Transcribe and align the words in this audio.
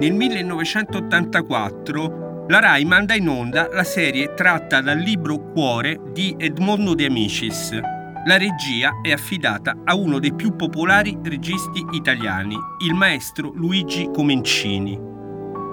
Nel 0.00 0.14
1984 0.14 2.46
la 2.46 2.60
RAI 2.60 2.84
manda 2.84 3.16
in 3.16 3.28
onda 3.28 3.68
la 3.72 3.82
serie 3.82 4.32
tratta 4.32 4.80
dal 4.80 4.98
libro 4.98 5.50
Cuore 5.50 5.98
di 6.12 6.36
Edmondo 6.38 6.94
De 6.94 7.06
Amicis. 7.06 7.76
La 8.24 8.36
regia 8.36 9.00
è 9.02 9.10
affidata 9.10 9.76
a 9.82 9.96
uno 9.96 10.20
dei 10.20 10.32
più 10.34 10.54
popolari 10.54 11.18
registi 11.24 11.84
italiani, 11.90 12.54
il 12.86 12.94
maestro 12.94 13.50
Luigi 13.52 14.08
Comencini. 14.14 14.96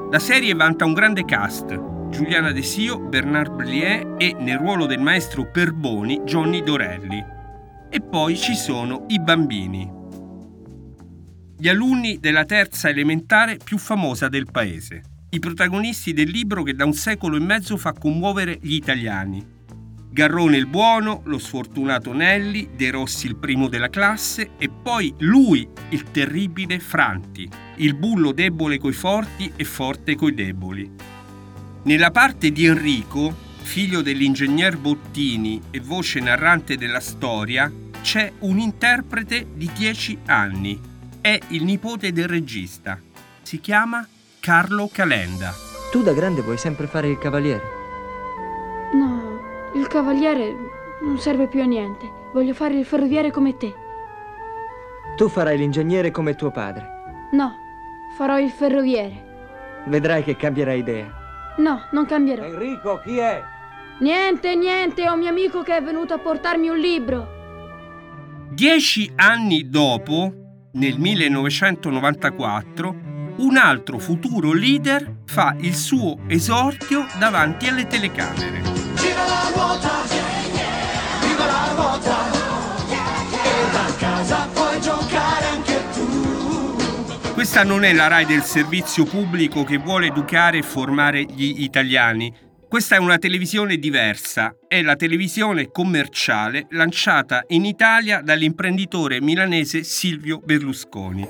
La 0.09 0.17
serie 0.17 0.55
vanta 0.55 0.85
un 0.85 0.93
grande 0.93 1.23
cast, 1.23 1.79
Giuliana 2.09 2.51
De 2.51 2.63
Sio, 2.63 2.97
Bernard 2.97 3.53
Blier 3.53 4.15
e 4.17 4.35
nel 4.39 4.57
ruolo 4.57 4.87
del 4.87 5.01
maestro 5.01 5.51
Perboni 5.51 6.21
Johnny 6.23 6.63
Dorelli. 6.63 7.23
E 7.91 8.01
poi 8.01 8.35
ci 8.35 8.55
sono 8.55 9.05
i 9.09 9.19
bambini 9.19 10.01
gli 11.57 11.69
alunni 11.69 12.19
della 12.19 12.43
terza 12.43 12.89
elementare 12.89 13.57
più 13.63 13.77
famosa 13.77 14.27
del 14.27 14.47
paese, 14.51 15.01
i 15.29 15.39
protagonisti 15.39 16.11
del 16.11 16.29
libro 16.29 16.63
che 16.63 16.73
da 16.73 16.85
un 16.85 16.93
secolo 16.93 17.37
e 17.37 17.39
mezzo 17.39 17.77
fa 17.77 17.93
commuovere 17.93 18.57
gli 18.61 18.73
italiani. 18.73 19.53
Garrone 20.09 20.57
il 20.57 20.67
buono, 20.67 21.21
lo 21.25 21.37
sfortunato 21.37 22.13
Nelli, 22.13 22.69
De 22.75 22.89
Rossi 22.89 23.27
il 23.27 23.35
primo 23.35 23.67
della 23.67 23.89
classe 23.89 24.51
e 24.57 24.69
poi 24.69 25.13
lui, 25.19 25.67
il 25.89 26.03
terribile 26.11 26.79
Franti, 26.79 27.49
il 27.77 27.95
bullo 27.95 28.31
debole 28.31 28.77
coi 28.77 28.93
forti 28.93 29.51
e 29.55 29.63
forte 29.63 30.15
coi 30.15 30.33
deboli. 30.33 30.89
Nella 31.83 32.11
parte 32.11 32.51
di 32.51 32.65
Enrico, 32.65 33.35
figlio 33.61 34.01
dell'ingegner 34.01 34.77
Bottini 34.77 35.61
e 35.69 35.79
voce 35.81 36.19
narrante 36.19 36.77
della 36.77 37.01
storia, 37.01 37.71
c'è 38.01 38.31
un 38.39 38.59
interprete 38.59 39.47
di 39.53 39.69
10 39.73 40.19
anni, 40.27 40.79
è 41.25 41.39
il 41.47 41.63
nipote 41.63 42.11
del 42.11 42.27
regista. 42.27 42.99
Si 43.41 43.59
chiama 43.59 44.07
Carlo 44.39 44.87
Calenda. 44.93 45.51
Tu 45.91 46.03
da 46.03 46.13
grande 46.13 46.43
vuoi 46.43 46.59
sempre 46.59 46.85
fare 46.85 47.07
il 47.07 47.17
cavaliere? 47.17 47.63
No, 48.93 49.39
il 49.73 49.87
cavaliere 49.87 50.55
non 51.01 51.17
serve 51.17 51.47
più 51.47 51.61
a 51.61 51.65
niente. 51.65 52.07
Voglio 52.31 52.53
fare 52.53 52.75
il 52.75 52.85
ferroviere 52.85 53.31
come 53.31 53.57
te. 53.57 53.73
Tu 55.15 55.27
farai 55.27 55.57
l'ingegnere 55.57 56.11
come 56.11 56.35
tuo 56.35 56.51
padre. 56.51 56.87
No, 57.31 57.55
farò 58.15 58.37
il 58.37 58.51
ferroviere. 58.51 59.81
Vedrai 59.87 60.23
che 60.23 60.35
cambierai 60.35 60.77
idea. 60.77 61.11
No, 61.57 61.87
non 61.89 62.05
cambierò. 62.05 62.43
Enrico, 62.43 63.01
chi 63.03 63.17
è? 63.17 63.41
Niente, 64.01 64.55
niente, 64.55 65.09
ho 65.09 65.13
un 65.13 65.19
mio 65.21 65.29
amico 65.29 65.63
che 65.63 65.75
è 65.75 65.81
venuto 65.81 66.13
a 66.13 66.19
portarmi 66.19 66.69
un 66.69 66.77
libro. 66.77 67.27
Dieci 68.51 69.11
anni 69.15 69.67
dopo, 69.71 70.44
nel 70.75 70.99
1994, 70.99 72.95
un 73.37 73.57
altro 73.57 73.97
futuro 73.97 74.53
leader 74.53 75.19
fa 75.25 75.55
il 75.59 75.75
suo 75.75 76.19
esordio 76.27 77.05
davanti 77.17 77.67
alle 77.67 77.87
telecamere. 77.87 78.61
Gira 78.95 79.25
la 79.25 79.51
ruota, 79.53 80.03
viva 81.21 81.45
la 81.45 81.71
ruota, 81.75 82.17
e 83.43 83.71
da 83.71 83.93
casa 83.97 84.47
puoi 84.53 84.81
giocare 84.81 85.45
anche 85.45 85.81
tu. 85.93 87.33
Questa 87.33 87.63
non 87.63 87.83
è 87.83 87.93
la 87.93 88.07
RAI 88.07 88.25
del 88.25 88.43
servizio 88.43 89.05
pubblico 89.05 89.63
che 89.63 89.77
vuole 89.77 90.07
educare 90.07 90.57
e 90.59 90.63
formare 90.63 91.23
gli 91.23 91.63
italiani, 91.63 92.33
questa 92.75 92.95
è 92.97 92.99
una 92.99 93.17
televisione 93.17 93.77
diversa, 93.77 94.53
è 94.67 94.81
la 94.81 94.97
televisione 94.97 95.71
commerciale 95.71 96.67
lanciata 96.71 97.45
in 97.47 97.63
Italia 97.63 98.19
dall'imprenditore 98.19 99.21
milanese 99.21 99.83
Silvio 99.83 100.41
Berlusconi. 100.43 101.25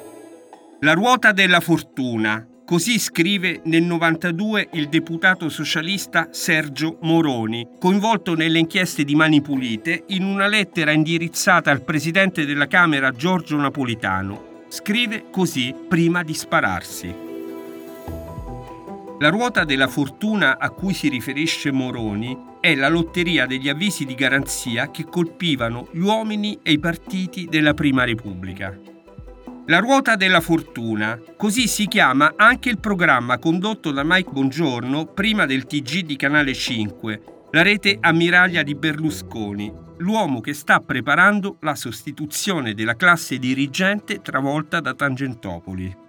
La 0.80 0.94
ruota 0.94 1.34
della 1.34 1.60
fortuna, 1.60 2.44
così 2.66 2.98
scrive 2.98 3.62
nel 3.66 3.84
92 3.84 4.70
il 4.72 4.90
deputato 4.90 5.48
socialista 5.50 6.30
Sergio 6.32 6.98
Moroni, 7.02 7.68
coinvolto 7.78 8.34
nelle 8.34 8.58
inchieste 8.58 9.04
di 9.04 9.14
Mani 9.14 9.44
Pulite, 9.44 10.06
in 10.08 10.24
una 10.24 10.48
lettera 10.48 10.94
indirizzata 10.94 11.70
al 11.70 11.84
presidente 11.84 12.48
della 12.48 12.66
Camera 12.66 13.12
Giorgio 13.12 13.56
Napolitano. 13.58 14.64
Scrive 14.70 15.26
così 15.30 15.76
prima 15.88 16.24
di 16.24 16.34
spararsi. 16.34 17.25
La 19.18 19.30
ruota 19.30 19.64
della 19.64 19.88
fortuna 19.88 20.58
a 20.60 20.70
cui 20.72 20.94
si 20.94 21.08
riferisce 21.08 21.72
Moroni 21.72 22.38
è 22.60 22.76
la 22.76 22.90
lotteria 22.90 23.46
degli 23.46 23.70
avvisi 23.70 24.04
di 24.04 24.14
garanzia 24.14 24.92
che 24.92 25.06
colpivano 25.06 25.88
gli 25.94 26.00
uomini 26.00 26.60
e 26.62 26.74
i 26.74 26.80
partiti 26.80 27.46
della 27.46 27.74
Prima 27.74 28.04
Repubblica. 28.04 28.78
La 29.68 29.80
ruota 29.80 30.18
della 30.18 30.42
fortuna, 30.42 31.18
così 31.38 31.68
si 31.70 31.88
chiama 31.88 32.34
anche 32.36 32.70
il 32.70 32.78
programma 32.80 33.40
condotto 33.40 33.92
da 33.92 34.04
Mike 34.04 34.32
Bongiorno 34.32 35.06
prima 35.06 35.46
del 35.46 35.66
TG 35.66 36.02
di 36.02 36.18
Canale 36.18 36.54
5, 36.54 37.22
la 37.52 37.62
rete 37.62 37.98
ammiraglia 38.02 38.64
di 38.64 38.76
Berlusconi, 38.76 39.72
l'uomo 40.00 40.42
che 40.42 40.54
sta 40.54 40.82
preparando 40.82 41.56
la 41.62 41.76
sostituzione 41.76 42.74
della 42.74 42.98
classe 42.98 43.38
dirigente 43.40 44.22
travolta 44.22 44.82
da 44.82 44.94
Tangentopoli. 44.94 46.04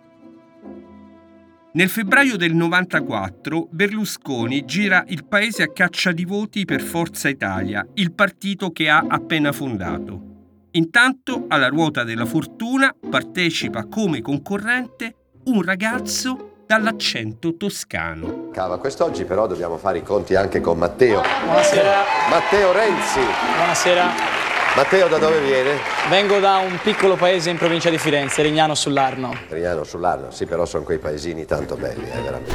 Nel 1.76 1.90
febbraio 1.90 2.38
del 2.38 2.54
94 2.54 3.68
Berlusconi 3.70 4.64
gira 4.64 5.04
il 5.08 5.26
paese 5.26 5.62
a 5.62 5.70
caccia 5.70 6.10
di 6.10 6.24
voti 6.24 6.64
per 6.64 6.80
Forza 6.80 7.28
Italia, 7.28 7.86
il 7.96 8.14
partito 8.14 8.70
che 8.70 8.88
ha 8.88 9.04
appena 9.06 9.52
fondato. 9.52 10.68
Intanto 10.70 11.44
alla 11.48 11.68
ruota 11.68 12.02
della 12.02 12.24
fortuna 12.24 12.96
partecipa 13.10 13.84
come 13.88 14.22
concorrente 14.22 15.16
un 15.44 15.60
ragazzo 15.60 16.62
dall'accento 16.66 17.56
toscano. 17.56 18.48
Cava, 18.54 18.78
quest'oggi 18.78 19.26
però 19.26 19.46
dobbiamo 19.46 19.76
fare 19.76 19.98
i 19.98 20.02
conti 20.02 20.34
anche 20.34 20.62
con 20.62 20.78
Matteo. 20.78 21.20
Buonasera. 21.44 21.92
Matteo 22.30 22.72
Renzi. 22.72 23.20
Buonasera. 23.54 24.45
Matteo 24.76 25.08
da 25.08 25.16
dove 25.16 25.40
viene? 25.40 25.78
Vengo 26.10 26.38
da 26.38 26.58
un 26.58 26.78
piccolo 26.82 27.16
paese 27.16 27.48
in 27.48 27.56
provincia 27.56 27.88
di 27.88 27.96
Firenze, 27.96 28.42
Rignano 28.42 28.74
sull'Arno. 28.74 29.34
Rignano 29.48 29.84
sull'Arno, 29.84 30.30
sì, 30.30 30.44
però 30.44 30.66
sono 30.66 30.84
quei 30.84 30.98
paesini 30.98 31.46
tanto 31.46 31.76
belli, 31.76 32.06
eh, 32.10 32.20
veramente. 32.20 32.54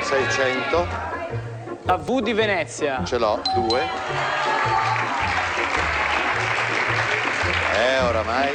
600. 0.00 0.86
La 1.84 1.94
V 1.96 2.22
di 2.22 2.32
Venezia. 2.32 3.04
Ce 3.04 3.18
l'ho, 3.18 3.40
due. 3.54 3.82
Eh, 7.72 8.00
oramai. 8.00 8.50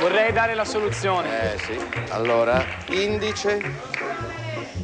Vorrei 0.00 0.32
dare 0.32 0.54
la 0.54 0.64
soluzione. 0.64 1.52
Eh, 1.52 1.58
sì. 1.58 1.78
Allora, 2.08 2.64
indice. 2.86 3.60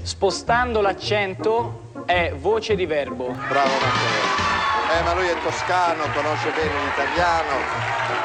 Spostando 0.03 0.83
l'accento 0.83 1.93
è 2.05 2.35
voce 2.37 2.75
di 2.75 2.85
verbo. 2.85 3.35
Bravo 3.49 3.73
Matteo. 3.73 4.44
Eh, 4.91 5.03
ma 5.03 5.15
lui 5.15 5.27
è 5.27 5.37
toscano, 5.43 6.05
conosce 6.13 6.51
bene 6.51 6.85
l'italiano 6.85 7.57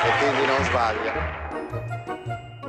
e 0.03 0.09
quindi 0.20 0.46
non 0.46 0.64
sbaglia. 0.64 1.47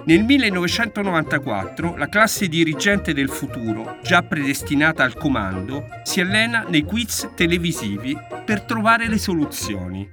Nel 0.04 0.24
1994 0.24 1.96
la 1.96 2.08
classe 2.08 2.48
dirigente 2.48 3.12
del 3.12 3.28
futuro, 3.28 3.98
già 4.02 4.22
predestinata 4.22 5.04
al 5.04 5.14
comando, 5.14 5.86
si 6.02 6.20
allena 6.20 6.64
nei 6.68 6.84
quiz 6.84 7.30
televisivi 7.34 8.16
per 8.44 8.62
trovare 8.62 9.08
le 9.08 9.18
soluzioni, 9.18 10.10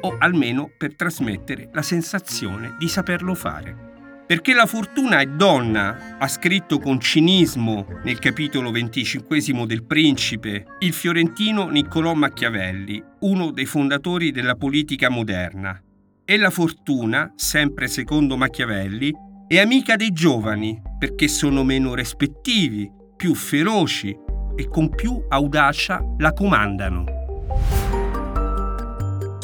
o 0.00 0.16
almeno 0.18 0.70
per 0.76 0.94
trasmettere 0.94 1.68
la 1.72 1.82
sensazione 1.82 2.76
di 2.78 2.88
saperlo 2.88 3.34
fare. 3.34 3.93
Perché 4.26 4.54
la 4.54 4.64
fortuna 4.64 5.18
è 5.20 5.26
donna, 5.26 6.16
ha 6.18 6.28
scritto 6.28 6.78
con 6.78 6.98
cinismo 6.98 7.86
nel 8.04 8.18
capitolo 8.18 8.70
venticinquesimo 8.70 9.66
del 9.66 9.84
Principe 9.84 10.64
il 10.78 10.94
fiorentino 10.94 11.68
Niccolò 11.68 12.14
Machiavelli, 12.14 13.02
uno 13.20 13.50
dei 13.50 13.66
fondatori 13.66 14.30
della 14.30 14.54
politica 14.54 15.10
moderna. 15.10 15.78
E 16.24 16.38
la 16.38 16.48
fortuna, 16.48 17.34
sempre 17.36 17.86
secondo 17.86 18.38
Machiavelli, 18.38 19.12
è 19.46 19.58
amica 19.58 19.94
dei 19.94 20.10
giovani 20.12 20.80
perché 20.98 21.28
sono 21.28 21.62
meno 21.62 21.94
rispettivi, 21.94 22.90
più 23.14 23.34
feroci 23.34 24.16
e 24.56 24.68
con 24.68 24.88
più 24.88 25.22
audacia 25.28 26.02
la 26.16 26.32
comandano. 26.32 27.83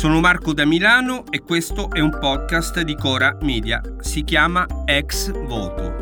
Sono 0.00 0.20
Marco 0.20 0.54
da 0.54 0.64
Milano 0.64 1.24
e 1.28 1.40
questo 1.40 1.90
è 1.90 2.00
un 2.00 2.18
podcast 2.18 2.80
di 2.80 2.96
Cora 2.96 3.36
Media. 3.42 3.82
Si 4.00 4.24
chiama 4.24 4.66
Ex 4.86 5.30
Voto. 5.30 5.94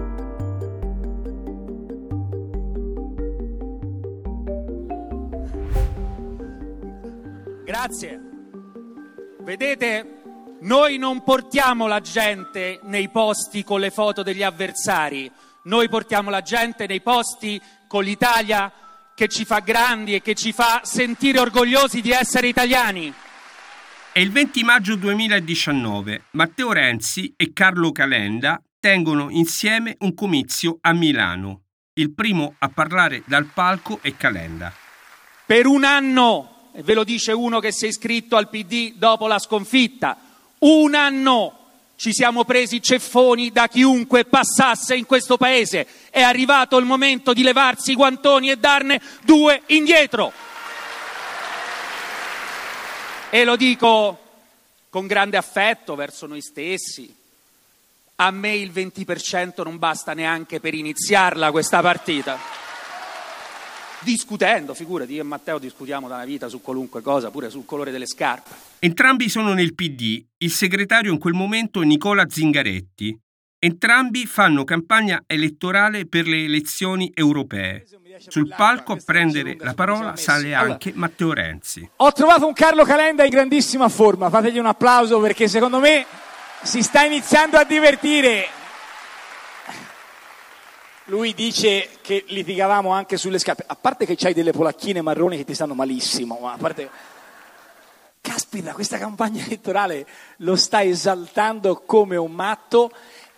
Grazie. 7.64 8.20
Vedete, 9.40 10.22
noi 10.60 10.96
non 10.96 11.24
portiamo 11.24 11.88
la 11.88 11.98
gente 11.98 12.78
nei 12.84 13.08
posti 13.08 13.64
con 13.64 13.80
le 13.80 13.90
foto 13.90 14.22
degli 14.22 14.44
avversari, 14.44 15.28
noi 15.64 15.88
portiamo 15.88 16.30
la 16.30 16.42
gente 16.42 16.86
nei 16.86 17.00
posti 17.00 17.60
con 17.88 18.04
l'Italia 18.04 18.70
che 19.16 19.26
ci 19.26 19.44
fa 19.44 19.58
grandi 19.58 20.14
e 20.14 20.22
che 20.22 20.36
ci 20.36 20.52
fa 20.52 20.82
sentire 20.84 21.40
orgogliosi 21.40 22.00
di 22.00 22.12
essere 22.12 22.46
italiani. 22.46 23.12
È 24.18 24.20
il 24.20 24.32
20 24.32 24.64
maggio 24.64 24.96
2019. 24.96 26.22
Matteo 26.32 26.72
Renzi 26.72 27.34
e 27.36 27.52
Carlo 27.52 27.92
Calenda 27.92 28.60
tengono 28.80 29.30
insieme 29.30 29.94
un 30.00 30.12
comizio 30.12 30.78
a 30.80 30.92
Milano. 30.92 31.60
Il 31.92 32.12
primo 32.12 32.56
a 32.58 32.68
parlare 32.68 33.22
dal 33.26 33.44
palco 33.44 34.00
è 34.02 34.16
Calenda. 34.16 34.72
Per 35.46 35.66
un 35.66 35.84
anno, 35.84 36.70
e 36.74 36.82
ve 36.82 36.94
lo 36.94 37.04
dice 37.04 37.30
uno 37.30 37.60
che 37.60 37.70
si 37.70 37.84
è 37.84 37.88
iscritto 37.90 38.34
al 38.34 38.48
PD 38.48 38.94
dopo 38.96 39.28
la 39.28 39.38
sconfitta, 39.38 40.18
un 40.58 40.96
anno 40.96 41.58
ci 41.94 42.12
siamo 42.12 42.44
presi 42.44 42.82
ceffoni 42.82 43.52
da 43.52 43.68
chiunque 43.68 44.24
passasse 44.24 44.96
in 44.96 45.06
questo 45.06 45.36
paese. 45.36 45.86
È 46.10 46.22
arrivato 46.22 46.76
il 46.76 46.86
momento 46.86 47.32
di 47.32 47.42
levarsi 47.42 47.92
i 47.92 47.94
guantoni 47.94 48.50
e 48.50 48.56
darne 48.56 49.00
due 49.22 49.62
indietro. 49.66 50.32
E 53.30 53.44
lo 53.44 53.56
dico 53.56 54.18
con 54.88 55.06
grande 55.06 55.36
affetto 55.36 55.94
verso 55.94 56.26
noi 56.26 56.40
stessi. 56.40 57.14
A 58.16 58.30
me 58.30 58.56
il 58.56 58.70
20% 58.70 59.62
non 59.62 59.78
basta 59.78 60.14
neanche 60.14 60.60
per 60.60 60.74
iniziarla 60.74 61.50
questa 61.50 61.80
partita. 61.82 62.38
Discutendo, 64.00 64.74
figurati, 64.74 65.12
io 65.12 65.20
e 65.20 65.24
Matteo 65.24 65.58
discutiamo 65.58 66.08
da 66.08 66.14
una 66.14 66.24
vita 66.24 66.48
su 66.48 66.62
qualunque 66.62 67.02
cosa, 67.02 67.30
pure 67.30 67.50
sul 67.50 67.64
colore 67.64 67.90
delle 67.90 68.06
scarpe. 68.06 68.54
Entrambi 68.78 69.28
sono 69.28 69.52
nel 69.52 69.74
PD. 69.74 70.24
Il 70.38 70.50
segretario 70.50 71.12
in 71.12 71.18
quel 71.18 71.34
momento 71.34 71.82
è 71.82 71.84
Nicola 71.84 72.24
Zingaretti. 72.28 73.18
Entrambi 73.60 74.24
fanno 74.24 74.62
campagna 74.62 75.24
elettorale 75.26 76.06
per 76.06 76.28
le 76.28 76.44
elezioni 76.44 77.10
europee. 77.12 77.84
Sul 78.28 78.54
palco 78.56 78.92
a 78.92 78.98
prendere 79.04 79.56
la 79.58 79.74
parola 79.74 80.14
sale 80.14 80.54
anche 80.54 80.92
Matteo 80.94 81.32
Renzi. 81.32 81.88
Ho 81.96 82.12
trovato 82.12 82.46
un 82.46 82.52
Carlo 82.52 82.84
Calenda 82.84 83.24
in 83.24 83.30
grandissima 83.30 83.88
forma, 83.88 84.30
fategli 84.30 84.58
un 84.58 84.66
applauso 84.66 85.18
perché 85.18 85.48
secondo 85.48 85.80
me 85.80 86.06
si 86.62 86.84
sta 86.84 87.02
iniziando 87.02 87.56
a 87.56 87.64
divertire. 87.64 88.46
Lui 91.06 91.34
dice 91.34 91.88
che 92.00 92.24
litigavamo 92.28 92.90
anche 92.90 93.16
sulle 93.16 93.40
scarpe, 93.40 93.64
a 93.66 93.74
parte 93.74 94.06
che 94.06 94.14
c'hai 94.14 94.34
delle 94.34 94.52
polacchine 94.52 95.02
marroni 95.02 95.36
che 95.36 95.44
ti 95.44 95.54
stanno 95.54 95.74
malissimo, 95.74 96.38
ma 96.40 96.52
a 96.52 96.56
parte... 96.58 96.90
Caspita, 98.20 98.72
questa 98.72 98.98
campagna 98.98 99.42
elettorale 99.44 100.06
lo 100.38 100.54
sta 100.54 100.82
esaltando 100.82 101.82
come 101.86 102.16
un 102.16 102.32
matto 102.32 102.90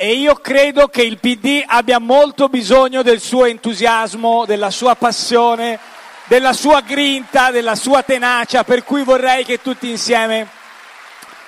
e 0.02 0.14
io 0.14 0.36
credo 0.36 0.88
che 0.88 1.02
il 1.02 1.18
PD 1.18 1.62
abbia 1.66 1.98
molto 1.98 2.48
bisogno 2.48 3.02
del 3.02 3.20
suo 3.20 3.44
entusiasmo, 3.44 4.46
della 4.46 4.70
sua 4.70 4.94
passione, 4.94 5.78
della 6.26 6.54
sua 6.54 6.80
grinta, 6.80 7.50
della 7.50 7.74
sua 7.74 8.02
tenacia, 8.02 8.64
per 8.64 8.82
cui 8.82 9.02
vorrei 9.02 9.44
che 9.44 9.60
tutti 9.60 9.90
insieme 9.90 10.48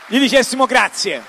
gli 0.07 0.19
dicessimo 0.19 0.67
grazie. 0.67 1.23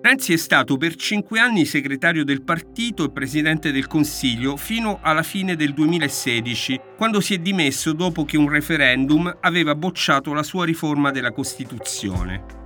Renzi 0.00 0.32
è 0.32 0.38
stato 0.38 0.78
per 0.78 0.94
cinque 0.94 1.38
anni 1.38 1.66
segretario 1.66 2.24
del 2.24 2.40
partito 2.40 3.04
e 3.04 3.10
presidente 3.10 3.72
del 3.72 3.86
Consiglio 3.86 4.56
fino 4.56 5.00
alla 5.02 5.22
fine 5.22 5.54
del 5.54 5.74
2016, 5.74 6.80
quando 6.96 7.20
si 7.20 7.34
è 7.34 7.38
dimesso 7.38 7.92
dopo 7.92 8.24
che 8.24 8.38
un 8.38 8.48
referendum 8.48 9.36
aveva 9.42 9.74
bocciato 9.74 10.32
la 10.32 10.42
sua 10.42 10.64
riforma 10.64 11.10
della 11.10 11.32
Costituzione. 11.32 12.63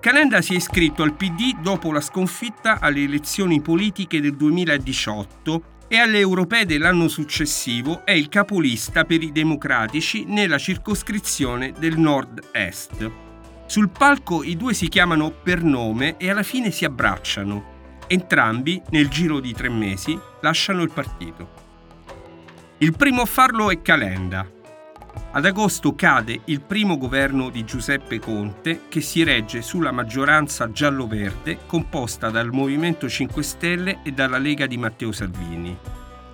Calenda 0.00 0.40
si 0.42 0.52
è 0.52 0.56
iscritto 0.56 1.02
al 1.02 1.14
PD 1.14 1.60
dopo 1.60 1.90
la 1.90 2.00
sconfitta 2.00 2.78
alle 2.78 3.02
elezioni 3.02 3.60
politiche 3.60 4.20
del 4.20 4.36
2018 4.36 5.62
e 5.88 5.98
alle 5.98 6.20
europee 6.20 6.66
dell'anno 6.66 7.08
successivo 7.08 8.04
è 8.04 8.12
il 8.12 8.28
capolista 8.28 9.04
per 9.04 9.24
i 9.24 9.32
democratici 9.32 10.24
nella 10.24 10.56
circoscrizione 10.56 11.72
del 11.76 11.98
nord-est. 11.98 13.10
Sul 13.66 13.88
palco 13.88 14.44
i 14.44 14.56
due 14.56 14.72
si 14.72 14.86
chiamano 14.86 15.30
per 15.32 15.64
nome 15.64 16.16
e 16.16 16.30
alla 16.30 16.44
fine 16.44 16.70
si 16.70 16.84
abbracciano. 16.84 17.76
Entrambi, 18.06 18.80
nel 18.90 19.08
giro 19.08 19.40
di 19.40 19.52
tre 19.52 19.68
mesi, 19.68 20.16
lasciano 20.42 20.82
il 20.82 20.92
partito. 20.92 21.66
Il 22.78 22.94
primo 22.96 23.22
a 23.22 23.26
farlo 23.26 23.68
è 23.70 23.82
Calenda, 23.82 24.48
ad 25.32 25.44
agosto 25.44 25.94
cade 25.94 26.40
il 26.46 26.60
primo 26.60 26.96
governo 26.96 27.50
di 27.50 27.64
Giuseppe 27.64 28.18
Conte 28.18 28.82
che 28.88 29.00
si 29.00 29.22
regge 29.22 29.62
sulla 29.62 29.92
maggioranza 29.92 30.70
giallo-verde 30.70 31.60
composta 31.66 32.30
dal 32.30 32.50
Movimento 32.52 33.08
5 33.08 33.42
Stelle 33.42 34.00
e 34.02 34.12
dalla 34.12 34.38
Lega 34.38 34.66
di 34.66 34.76
Matteo 34.76 35.12
Salvini. 35.12 35.76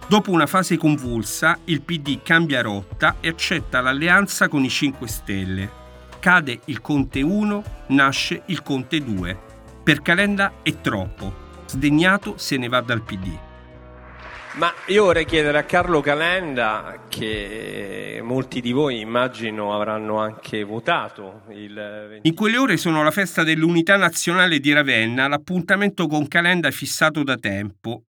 Dopo 0.06 0.31
una 0.31 0.46
fase 0.46 0.76
convulsa, 0.76 1.58
il 1.64 1.81
PD 1.82 2.20
cambia 2.22 2.60
rotta 2.60 3.16
e 3.20 3.28
accetta 3.28 3.81
l'alleanza 3.81 4.48
con 4.48 4.62
i 4.62 4.69
5 4.69 5.08
Stelle. 5.08 5.70
Cade 6.20 6.60
il 6.66 6.80
Conte 6.80 7.22
1, 7.22 7.62
nasce 7.88 8.42
il 8.46 8.62
Conte 8.62 9.02
2. 9.02 9.38
Per 9.82 10.02
Calenda 10.02 10.54
è 10.62 10.80
troppo. 10.80 11.42
Sdegnato 11.66 12.34
se 12.37 12.56
ne 12.56 12.69
va 12.69 12.80
dal 12.80 13.02
PD. 13.02 13.52
Ma 14.56 14.72
io 14.86 15.06
vorrei 15.06 15.24
chiedere 15.24 15.58
a 15.58 15.64
Carlo 15.64 16.00
Calenda, 16.00 17.06
che 17.08 18.20
molti 18.22 18.60
di 18.60 18.70
voi 18.70 19.00
immagino 19.00 19.74
avranno 19.74 20.20
anche 20.20 20.62
votato 20.62 21.42
il... 21.50 22.20
In 22.22 22.34
quelle 22.34 22.56
ore 22.58 22.76
sono 22.76 23.02
la 23.02 23.10
festa 23.10 23.42
dell'Unità 23.42 23.96
Nazionale 23.96 24.60
di 24.60 24.72
Ravenna, 24.72 25.26
l'appuntamento 25.26 26.06
con 26.06 26.28
Calenda 26.28 26.68
è 26.68 26.70
fissato 26.70 27.24
da 27.24 27.36
tempo. 27.36 28.04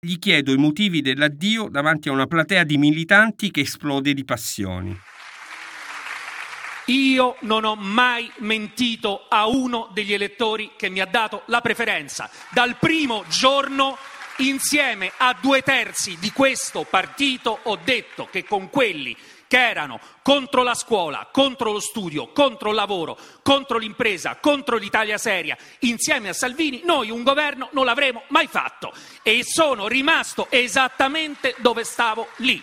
Gli 0.00 0.18
chiedo 0.18 0.52
i 0.52 0.56
motivi 0.56 1.02
dell'addio 1.02 1.68
davanti 1.68 2.08
a 2.08 2.12
una 2.12 2.26
platea 2.26 2.64
di 2.64 2.78
militanti 2.78 3.50
che 3.50 3.60
esplode 3.60 4.14
di 4.14 4.24
passioni. 4.24 4.98
Io 6.86 7.36
non 7.40 7.64
ho 7.64 7.76
mai 7.76 8.30
mentito 8.38 9.26
a 9.28 9.46
uno 9.46 9.90
degli 9.92 10.12
elettori 10.14 10.72
che 10.76 10.88
mi 10.88 11.00
ha 11.00 11.06
dato 11.06 11.42
la 11.46 11.60
preferenza. 11.60 12.30
Dal 12.50 12.76
primo 12.80 13.24
giorno 13.28 13.96
insieme 14.38 15.12
a 15.16 15.36
due 15.38 15.62
terzi 15.62 16.16
di 16.18 16.32
questo 16.32 16.84
partito 16.88 17.58
ho 17.62 17.76
detto 17.76 18.28
che 18.30 18.44
con 18.44 18.70
quelli 18.70 19.16
che 19.52 19.68
erano 19.68 20.00
contro 20.22 20.62
la 20.62 20.74
scuola, 20.74 21.28
contro 21.30 21.72
lo 21.72 21.80
studio, 21.80 22.32
contro 22.32 22.70
il 22.70 22.74
lavoro, 22.74 23.18
contro 23.42 23.76
l'impresa, 23.76 24.36
contro 24.36 24.78
l'Italia 24.78 25.18
seria, 25.18 25.58
insieme 25.80 26.30
a 26.30 26.32
Salvini, 26.32 26.80
noi 26.84 27.10
un 27.10 27.22
governo 27.22 27.68
non 27.72 27.84
l'avremo 27.84 28.22
mai 28.28 28.46
fatto 28.46 28.94
e 29.22 29.42
sono 29.44 29.88
rimasto 29.88 30.46
esattamente 30.48 31.54
dove 31.58 31.84
stavo 31.84 32.28
lì. 32.36 32.62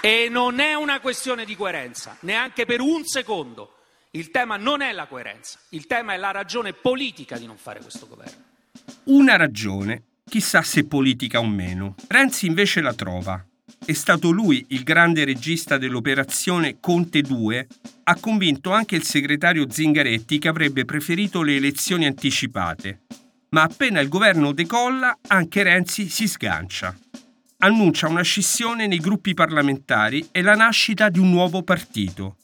E 0.00 0.28
non 0.28 0.58
è 0.58 0.74
una 0.74 0.98
questione 0.98 1.44
di 1.44 1.54
coerenza, 1.54 2.16
neanche 2.22 2.66
per 2.66 2.80
un 2.80 3.04
secondo. 3.04 3.74
Il 4.10 4.32
tema 4.32 4.56
non 4.56 4.80
è 4.80 4.90
la 4.90 5.06
coerenza, 5.06 5.60
il 5.68 5.86
tema 5.86 6.14
è 6.14 6.16
la 6.16 6.32
ragione 6.32 6.72
politica 6.72 7.38
di 7.38 7.46
non 7.46 7.58
fare 7.58 7.80
questo 7.80 8.08
governo. 8.08 8.42
Una 9.04 9.36
ragione 9.36 10.02
Chissà 10.28 10.60
se 10.60 10.84
politica 10.84 11.40
o 11.40 11.46
meno. 11.46 11.94
Renzi 12.06 12.46
invece 12.46 12.82
la 12.82 12.92
trova. 12.92 13.42
È 13.82 13.92
stato 13.94 14.30
lui 14.30 14.66
il 14.68 14.82
grande 14.82 15.24
regista 15.24 15.78
dell'operazione 15.78 16.76
Conte 16.80 17.22
2, 17.22 17.66
ha 18.04 18.16
convinto 18.20 18.72
anche 18.72 18.94
il 18.94 19.04
segretario 19.04 19.70
Zingaretti 19.70 20.38
che 20.38 20.48
avrebbe 20.48 20.84
preferito 20.84 21.40
le 21.40 21.56
elezioni 21.56 22.04
anticipate. 22.04 23.04
Ma 23.50 23.62
appena 23.62 24.00
il 24.00 24.08
governo 24.08 24.52
decolla, 24.52 25.16
anche 25.28 25.62
Renzi 25.62 26.10
si 26.10 26.28
sgancia. 26.28 26.94
Annuncia 27.60 28.08
una 28.08 28.22
scissione 28.22 28.86
nei 28.86 28.98
gruppi 28.98 29.32
parlamentari 29.32 30.28
e 30.30 30.42
la 30.42 30.54
nascita 30.54 31.08
di 31.08 31.18
un 31.18 31.30
nuovo 31.30 31.62
partito. 31.62 32.36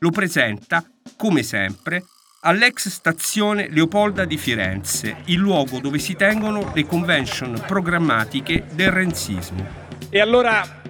Lo 0.00 0.10
presenta, 0.10 0.84
come 1.16 1.42
sempre, 1.42 2.04
all'ex 2.42 2.88
stazione 2.88 3.68
Leopolda 3.68 4.24
di 4.24 4.38
Firenze, 4.38 5.16
il 5.26 5.36
luogo 5.36 5.78
dove 5.78 5.98
si 5.98 6.14
tengono 6.14 6.72
le 6.74 6.86
convention 6.86 7.62
programmatiche 7.66 8.64
del 8.72 8.90
renzismo. 8.90 9.66
E 10.08 10.20
allora 10.20 10.80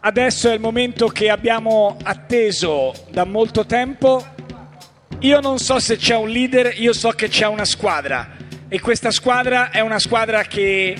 adesso 0.00 0.50
è 0.50 0.54
il 0.54 0.60
momento 0.60 1.06
che 1.06 1.30
abbiamo 1.30 1.96
atteso 2.02 2.92
da 3.12 3.24
molto 3.24 3.64
tempo. 3.64 4.26
Io 5.20 5.38
non 5.40 5.58
so 5.58 5.78
se 5.78 5.96
c'è 5.96 6.16
un 6.16 6.28
leader, 6.28 6.74
io 6.80 6.92
so 6.92 7.10
che 7.10 7.28
c'è 7.28 7.46
una 7.46 7.64
squadra 7.64 8.36
e 8.68 8.80
questa 8.80 9.12
squadra 9.12 9.70
è 9.70 9.80
una 9.80 10.00
squadra 10.00 10.42
che 10.42 10.96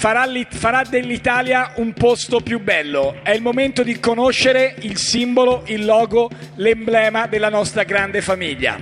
farà, 0.00 0.82
dell'Italia 0.88 1.72
un 1.76 1.92
posto 1.92 2.40
più 2.40 2.58
bello. 2.58 3.16
È 3.22 3.32
il 3.32 3.42
momento 3.42 3.82
di 3.82 4.00
conoscere 4.00 4.74
il 4.80 4.96
simbolo, 4.96 5.62
il 5.66 5.84
logo, 5.84 6.30
l'emblema 6.54 7.26
della 7.26 7.50
nostra 7.50 7.82
grande 7.82 8.22
famiglia. 8.22 8.78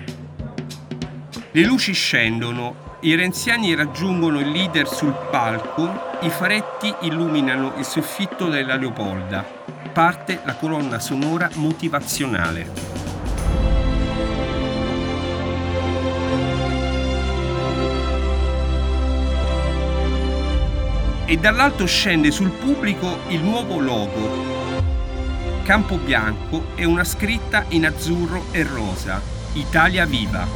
Le 1.51 1.63
luci 1.65 1.93
scendono, 1.93 2.97
i 3.01 3.17
renziani 3.17 3.75
raggiungono 3.75 4.39
il 4.39 4.49
leader 4.49 4.87
sul 4.87 5.15
palco, 5.29 6.19
i 6.21 6.31
faretti 6.31 6.95
illuminano 7.01 7.75
il 7.79 7.85
soffitto 7.85 8.49
della 8.49 8.77
Leopolda. 8.77 9.45
Parte 9.93 10.39
la 10.45 10.55
colonna 10.55 11.01
sonora 11.01 11.51
motivazionale. 11.55 13.08
e 21.29 21.37
dall'alto 21.37 21.85
scende 21.85 22.31
sul 22.31 22.51
pubblico 22.51 23.19
il 23.29 23.43
nuovo 23.43 23.79
logo. 23.79 25.63
Campo 25.63 25.99
bianco 25.99 26.75
e 26.75 26.87
una 26.87 27.05
scritta 27.05 27.67
in 27.69 27.85
azzurro 27.85 28.47
e 28.51 28.63
rosa, 28.63 29.21
Italia 29.53 30.07
viva. 30.07 30.47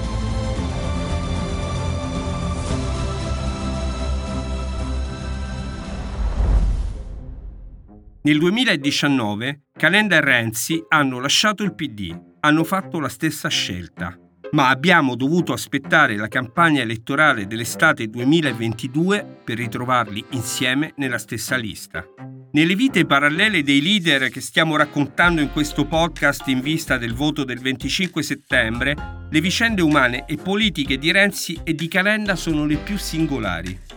Nel 8.23 8.38
2019 8.38 9.64
Calenda 9.76 10.17
e 10.17 10.21
Renzi 10.23 10.83
hanno 10.88 11.21
lasciato 11.21 11.62
il 11.64 11.75
PD, 11.75 12.19
hanno 12.41 12.64
fatto 12.64 12.99
la 12.99 13.11
stessa 13.11 13.49
scelta 13.49 14.22
ma 14.52 14.68
abbiamo 14.68 15.16
dovuto 15.16 15.52
aspettare 15.52 16.16
la 16.16 16.28
campagna 16.28 16.82
elettorale 16.82 17.47
dell'estate 17.47 18.09
2022 18.09 19.40
per 19.44 19.56
ritrovarli 19.56 20.25
insieme 20.30 20.92
nella 20.97 21.18
stessa 21.18 21.56
lista. 21.56 22.04
Nelle 22.52 22.75
vite 22.75 23.06
parallele 23.06 23.62
dei 23.62 23.80
leader 23.80 24.28
che 24.28 24.42
stiamo 24.42 24.76
raccontando 24.76 25.40
in 25.40 25.50
questo 25.52 25.87
podcast 25.87 26.47
in 26.49 26.61
vista 26.61 26.99
del 26.99 27.14
voto 27.14 27.44
del 27.44 27.61
25 27.61 28.23
settembre, 28.23 28.94
le 29.30 29.40
vicende 29.40 29.80
umane 29.80 30.26
e 30.26 30.37
politiche 30.37 30.99
di 30.99 31.11
Renzi 31.11 31.59
e 31.64 31.75
di 31.75 31.88
Calenda 31.88 32.37
sono 32.37 32.66
le 32.66 32.76
più 32.76 32.99
singolari. 32.99 33.91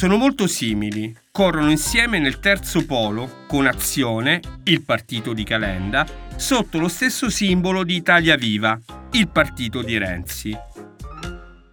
Sono 0.00 0.16
molto 0.16 0.46
simili, 0.46 1.14
corrono 1.30 1.70
insieme 1.70 2.18
nel 2.18 2.40
terzo 2.40 2.86
polo, 2.86 3.44
con 3.46 3.66
Azione, 3.66 4.40
il 4.64 4.82
partito 4.82 5.34
di 5.34 5.44
Calenda, 5.44 6.06
sotto 6.36 6.78
lo 6.78 6.88
stesso 6.88 7.28
simbolo 7.28 7.84
di 7.84 7.96
Italia 7.96 8.34
Viva, 8.36 8.80
il 9.10 9.28
partito 9.28 9.82
di 9.82 9.98
Renzi. 9.98 10.56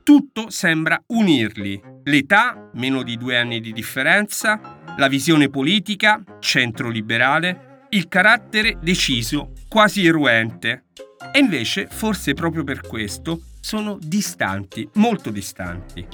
Tutto 0.03 0.49
sembra 0.49 1.01
unirli. 1.07 1.81
L'età, 2.03 2.69
meno 2.73 3.01
di 3.01 3.15
due 3.15 3.37
anni 3.37 3.61
di 3.61 3.71
differenza, 3.71 4.77
la 4.97 5.07
visione 5.07 5.47
politica, 5.47 6.21
centro-liberale, 6.41 7.85
il 7.91 8.09
carattere 8.09 8.77
deciso, 8.81 9.53
quasi 9.69 10.05
eruente. 10.05 10.87
E 11.31 11.39
invece, 11.39 11.87
forse 11.89 12.33
proprio 12.33 12.65
per 12.65 12.81
questo, 12.81 13.39
sono 13.61 13.97
distanti, 14.01 14.85
molto 14.95 15.29
distanti. 15.29 16.05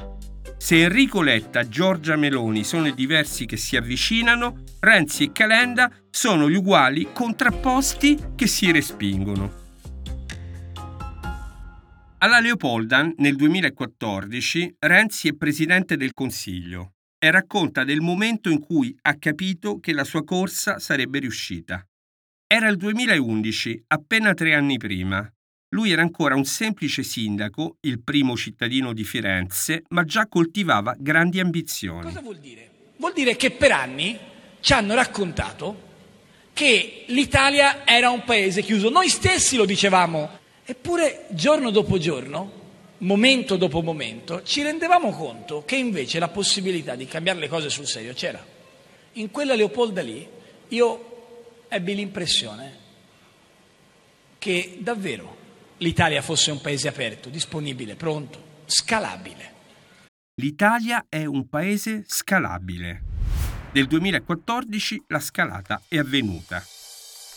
Se 0.63 0.81
Enrico 0.81 1.21
Letta 1.21 1.67
Giorgia 1.67 2.15
Meloni 2.15 2.63
sono 2.63 2.87
i 2.87 2.93
diversi 2.93 3.45
che 3.45 3.57
si 3.57 3.75
avvicinano, 3.75 4.63
Renzi 4.79 5.25
e 5.25 5.31
Calenda 5.33 5.91
sono 6.09 6.49
gli 6.49 6.55
uguali 6.55 7.09
contrapposti 7.11 8.17
che 8.33 8.47
si 8.47 8.71
respingono. 8.71 9.51
Alla 12.19 12.39
Leopoldan 12.39 13.13
nel 13.17 13.35
2014 13.35 14.77
Renzi 14.79 15.27
è 15.27 15.33
presidente 15.33 15.97
del 15.97 16.13
Consiglio 16.13 16.93
e 17.19 17.29
racconta 17.29 17.83
del 17.83 17.99
momento 17.99 18.49
in 18.49 18.61
cui 18.61 18.97
ha 19.01 19.17
capito 19.17 19.81
che 19.81 19.91
la 19.91 20.05
sua 20.05 20.23
corsa 20.23 20.79
sarebbe 20.79 21.19
riuscita. 21.19 21.85
Era 22.47 22.69
il 22.69 22.77
2011, 22.77 23.83
appena 23.87 24.33
tre 24.33 24.53
anni 24.55 24.77
prima, 24.77 25.29
lui 25.73 25.91
era 25.91 26.01
ancora 26.01 26.35
un 26.35 26.45
semplice 26.45 27.03
sindaco, 27.03 27.77
il 27.81 27.99
primo 27.99 28.37
cittadino 28.37 28.93
di 28.93 29.03
Firenze, 29.03 29.83
ma 29.89 30.03
già 30.03 30.27
coltivava 30.27 30.95
grandi 30.97 31.39
ambizioni. 31.39 32.03
Cosa 32.03 32.21
vuol 32.21 32.37
dire? 32.37 32.69
Vuol 32.97 33.13
dire 33.13 33.35
che 33.35 33.49
per 33.51 33.71
anni 33.71 34.17
ci 34.59 34.71
hanno 34.73 34.93
raccontato 34.93 35.91
che 36.53 37.05
l'Italia 37.07 37.85
era 37.85 38.11
un 38.11 38.23
paese 38.23 38.61
chiuso. 38.61 38.89
Noi 38.89 39.09
stessi 39.09 39.55
lo 39.55 39.65
dicevamo, 39.65 40.29
eppure 40.63 41.25
giorno 41.29 41.71
dopo 41.71 41.97
giorno, 41.97 42.61
momento 42.99 43.57
dopo 43.57 43.81
momento, 43.81 44.43
ci 44.43 44.61
rendevamo 44.61 45.09
conto 45.09 45.63
che 45.65 45.75
invece 45.75 46.19
la 46.19 46.29
possibilità 46.29 46.93
di 46.93 47.07
cambiare 47.07 47.39
le 47.39 47.47
cose 47.47 47.69
sul 47.69 47.87
serio 47.87 48.13
c'era. 48.13 48.45
In 49.13 49.31
quella 49.31 49.55
Leopolda 49.55 50.03
lì 50.03 50.25
io 50.67 51.65
ebbi 51.67 51.95
l'impressione 51.95 52.81
che 54.37 54.77
davvero 54.79 55.41
l'Italia 55.77 56.21
fosse 56.21 56.51
un 56.51 56.61
paese 56.61 56.87
aperto, 56.87 57.29
disponibile, 57.29 57.95
pronto, 57.95 58.61
scalabile. 58.65 59.51
L'Italia 60.35 61.05
è 61.09 61.25
un 61.25 61.47
paese 61.47 62.03
scalabile. 62.07 63.03
Nel 63.73 63.87
2014 63.87 65.03
la 65.07 65.19
scalata 65.19 65.81
è 65.87 65.97
avvenuta. 65.97 66.63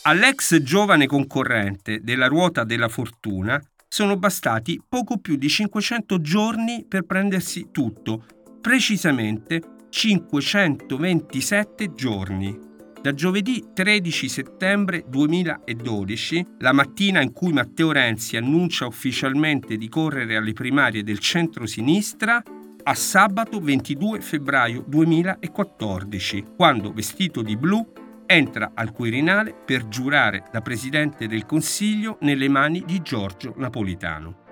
All'ex 0.03 0.61
giovane 0.61 1.05
concorrente 1.05 1.99
della 2.01 2.27
ruota 2.27 2.63
della 2.63 2.87
fortuna 2.87 3.61
sono 3.87 4.17
bastati 4.17 4.81
poco 4.87 5.17
più 5.17 5.35
di 5.35 5.49
500 5.49 6.21
giorni 6.21 6.85
per 6.87 7.03
prendersi 7.03 7.69
tutto, 7.71 8.25
precisamente 8.61 9.61
527 9.89 11.93
giorni 11.93 12.66
da 13.01 13.13
giovedì 13.13 13.69
13 13.73 14.27
settembre 14.27 15.03
2012, 15.07 16.45
la 16.59 16.73
mattina 16.73 17.21
in 17.21 17.31
cui 17.31 17.53
Matteo 17.53 17.91
Renzi 17.91 18.37
annuncia 18.37 18.85
ufficialmente 18.85 19.77
di 19.77 19.87
correre 19.87 20.35
alle 20.35 20.53
primarie 20.53 21.03
del 21.03 21.19
centro-sinistra, 21.19 22.41
a 22.83 22.93
sabato 22.93 23.59
22 23.59 24.21
febbraio 24.21 24.83
2014, 24.87 26.45
quando, 26.55 26.91
vestito 26.91 27.41
di 27.41 27.57
blu, 27.57 27.85
entra 28.25 28.71
al 28.73 28.91
Quirinale 28.91 29.53
per 29.53 29.87
giurare 29.87 30.45
da 30.51 30.61
Presidente 30.61 31.27
del 31.27 31.45
Consiglio 31.45 32.17
nelle 32.21 32.49
mani 32.49 32.83
di 32.85 33.01
Giorgio 33.01 33.53
Napolitano. 33.57 34.45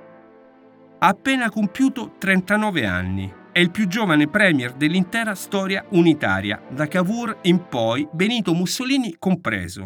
Ha 0.99 1.07
appena 1.07 1.49
compiuto 1.49 2.15
39 2.17 2.85
anni 2.85 3.33
è 3.55 3.59
il 3.59 3.71
più 3.71 3.87
giovane 3.87 4.27
premier 4.27 4.73
dell'intera 4.73 5.33
storia 5.33 5.85
unitaria, 5.91 6.61
da 6.69 6.89
Cavour 6.89 7.37
in 7.43 7.69
poi, 7.69 8.05
Benito 8.11 8.53
Mussolini 8.53 9.15
compreso. 9.17 9.83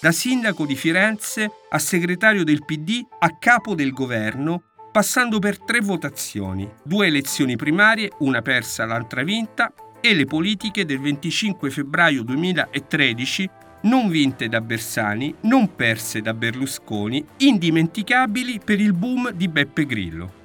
Da 0.00 0.10
sindaco 0.10 0.66
di 0.66 0.74
Firenze 0.74 1.48
a 1.70 1.78
segretario 1.78 2.42
del 2.42 2.64
PD 2.64 3.06
a 3.20 3.38
capo 3.38 3.76
del 3.76 3.92
governo, 3.92 4.64
passando 4.90 5.38
per 5.38 5.60
tre 5.60 5.78
votazioni, 5.78 6.68
due 6.82 7.06
elezioni 7.06 7.54
primarie, 7.54 8.10
una 8.18 8.42
persa, 8.42 8.84
l'altra 8.84 9.22
vinta, 9.22 9.72
e 10.00 10.12
le 10.12 10.24
politiche 10.24 10.84
del 10.84 10.98
25 10.98 11.70
febbraio 11.70 12.24
2013 12.24 13.50
non 13.82 14.08
vinte 14.08 14.48
da 14.48 14.60
Bersani, 14.60 15.32
non 15.42 15.76
perse 15.76 16.20
da 16.20 16.34
Berlusconi, 16.34 17.24
indimenticabili 17.36 18.58
per 18.58 18.80
il 18.80 18.92
boom 18.92 19.30
di 19.30 19.46
Beppe 19.46 19.86
Grillo. 19.86 20.37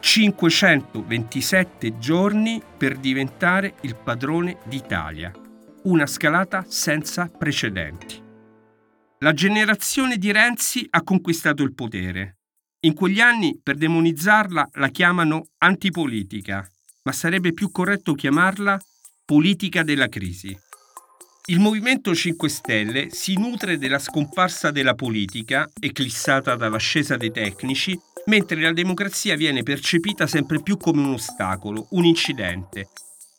527 0.00 1.98
giorni 1.98 2.62
per 2.76 2.96
diventare 2.96 3.74
il 3.82 3.96
padrone 3.96 4.58
d'Italia. 4.64 5.32
Una 5.84 6.06
scalata 6.06 6.64
senza 6.66 7.28
precedenti. 7.28 8.22
La 9.18 9.32
generazione 9.32 10.16
di 10.16 10.30
Renzi 10.30 10.86
ha 10.90 11.02
conquistato 11.02 11.62
il 11.62 11.74
potere. 11.74 12.36
In 12.80 12.94
quegli 12.94 13.20
anni, 13.20 13.58
per 13.60 13.74
demonizzarla, 13.74 14.70
la 14.74 14.88
chiamano 14.88 15.48
antipolitica, 15.58 16.66
ma 17.02 17.12
sarebbe 17.12 17.52
più 17.52 17.72
corretto 17.72 18.14
chiamarla 18.14 18.80
politica 19.24 19.82
della 19.82 20.08
crisi. 20.08 20.56
Il 21.50 21.60
Movimento 21.60 22.14
5 22.14 22.46
Stelle 22.46 23.08
si 23.10 23.38
nutre 23.38 23.78
della 23.78 23.98
scomparsa 23.98 24.70
della 24.70 24.94
politica, 24.94 25.66
eclissata 25.80 26.56
dall'ascesa 26.56 27.16
dei 27.16 27.30
tecnici, 27.30 27.98
mentre 28.26 28.60
la 28.60 28.74
democrazia 28.74 29.34
viene 29.34 29.62
percepita 29.62 30.26
sempre 30.26 30.60
più 30.60 30.76
come 30.76 31.00
un 31.00 31.14
ostacolo, 31.14 31.86
un 31.92 32.04
incidente. 32.04 32.90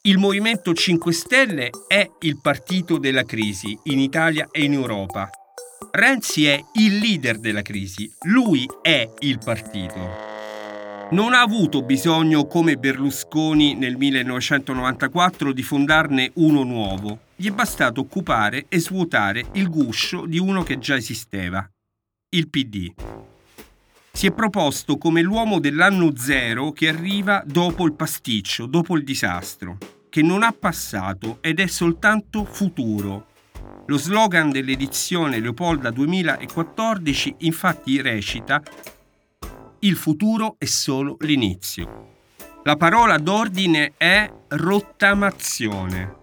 Il 0.01 0.17
Movimento 0.17 0.73
5 0.73 1.13
Stelle 1.13 1.69
è 1.87 2.09
il 2.21 2.39
partito 2.41 2.97
della 2.97 3.23
crisi 3.25 3.77
in 3.83 3.99
Italia 3.99 4.47
e 4.51 4.63
in 4.63 4.73
Europa. 4.73 5.29
Renzi 5.91 6.47
è 6.47 6.59
il 6.79 6.97
leader 6.97 7.37
della 7.37 7.61
crisi, 7.61 8.11
lui 8.21 8.65
è 8.81 9.07
il 9.19 9.37
partito. 9.37 10.09
Non 11.11 11.33
ha 11.33 11.41
avuto 11.41 11.83
bisogno, 11.83 12.47
come 12.47 12.75
Berlusconi 12.77 13.75
nel 13.75 13.97
1994, 13.97 15.53
di 15.53 15.61
fondarne 15.61 16.31
uno 16.37 16.63
nuovo. 16.63 17.19
Gli 17.39 17.47
è 17.47 17.51
bastato 17.51 18.01
occupare 18.01 18.65
e 18.67 18.79
svuotare 18.79 19.45
il 19.53 19.69
guscio 19.69 20.25
di 20.25 20.37
uno 20.37 20.61
che 20.63 20.77
già 20.77 20.97
esisteva, 20.97 21.65
il 22.31 22.49
PD 22.49 22.93
si 24.11 24.27
è 24.27 24.33
proposto 24.33 24.97
come 24.97 25.21
l'uomo 25.21 25.59
dell'anno 25.59 26.13
zero 26.17 26.73
che 26.73 26.89
arriva 26.89 27.41
dopo 27.45 27.85
il 27.85 27.93
pasticcio, 27.93 28.65
dopo 28.65 28.97
il 28.97 29.05
disastro, 29.05 29.77
che 30.09 30.21
non 30.21 30.43
ha 30.43 30.51
passato 30.51 31.37
ed 31.39 31.61
è 31.61 31.67
soltanto 31.67 32.43
futuro. 32.43 33.27
Lo 33.85 33.97
slogan 33.97 34.49
dell'edizione 34.49 35.39
Leopolda 35.39 35.89
2014 35.91 37.35
infatti 37.37 38.01
recita 38.01 38.61
Il 39.79 39.95
futuro 39.95 40.55
è 40.57 40.65
solo 40.65 41.15
l'inizio. 41.21 42.17
La 42.65 42.75
parola 42.75 43.17
d'ordine 43.17 43.93
è 43.95 44.29
rottamazione, 44.49 46.18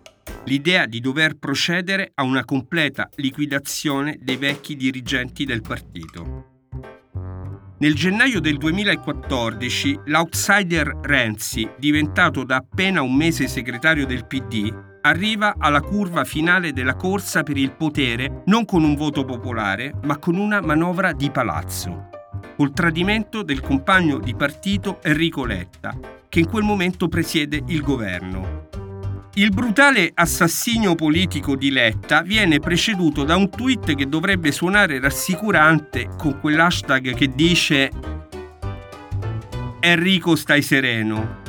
l'idea 0.47 0.87
di 0.87 1.01
dover 1.01 1.37
procedere 1.37 2.13
a 2.15 2.23
una 2.23 2.45
completa 2.45 3.09
liquidazione 3.17 4.19
dei 4.21 4.37
vecchi 4.37 4.77
dirigenti 4.77 5.45
del 5.45 5.61
partito. 5.61 6.55
Nel 7.79 7.95
gennaio 7.95 8.41
del 8.41 8.57
2014 8.57 10.01
l'outsider 10.07 10.99
Renzi, 11.03 11.69
diventato 11.79 12.43
da 12.45 12.57
appena 12.57 13.03
un 13.03 13.15
mese 13.15 13.49
segretario 13.49 14.07
del 14.07 14.27
PD, 14.27 14.73
arriva 15.03 15.57
alla 15.59 15.83
curva 15.83 16.25
finale 16.25 16.73
della 16.73 16.95
corsa 16.95 17.43
per 17.43 17.57
il 17.57 17.73
potere 17.73 18.43
non 18.47 18.65
con 18.65 18.83
un 18.83 18.95
voto 18.95 19.25
popolare, 19.25 19.93
ma 20.05 20.17
con 20.17 20.37
una 20.37 20.61
manovra 20.61 21.13
di 21.13 21.31
palazzo, 21.31 22.09
col 22.57 22.73
tradimento 22.73 23.43
del 23.43 23.61
compagno 23.61 24.19
di 24.19 24.35
partito 24.35 25.01
Enrico 25.03 25.45
Letta, 25.45 25.99
che 26.29 26.41
in 26.41 26.49
quel 26.49 26.65
momento 26.65 27.09
presiede 27.09 27.63
il 27.67 27.83
governo. 27.83 28.76
Il 29.39 29.51
brutale 29.51 30.11
assassinio 30.15 30.95
politico 30.95 31.57
di 31.57 31.71
Letta 31.71 32.23
viene 32.23 32.59
preceduto 32.59 33.23
da 33.23 33.37
un 33.37 33.51
tweet 33.51 33.95
che 33.95 34.09
dovrebbe 34.09 34.51
suonare 34.51 34.99
rassicurante 34.99 36.09
con 36.17 36.41
quell'hashtag 36.41 37.13
che 37.13 37.29
dice 37.29 37.91
Enrico 39.81 40.37
stai 40.37 40.63
sereno. 40.63 41.43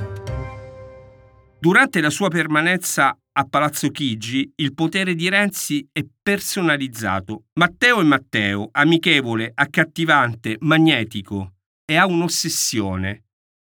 Durante 1.61 2.01
la 2.01 2.09
sua 2.09 2.27
permanenza 2.27 3.17
a 3.31 3.45
Palazzo 3.45 3.89
Chigi, 3.89 4.51
il 4.55 4.73
potere 4.73 5.15
di 5.15 5.29
Renzi 5.29 5.87
è 5.93 6.05
personalizzato. 6.21 7.45
Matteo 7.53 8.01
è 8.01 8.03
Matteo, 8.03 8.67
amichevole, 8.69 9.49
accattivante, 9.55 10.57
magnetico 10.59 11.53
e 11.85 11.95
ha 11.95 12.05
un'ossessione, 12.05 13.23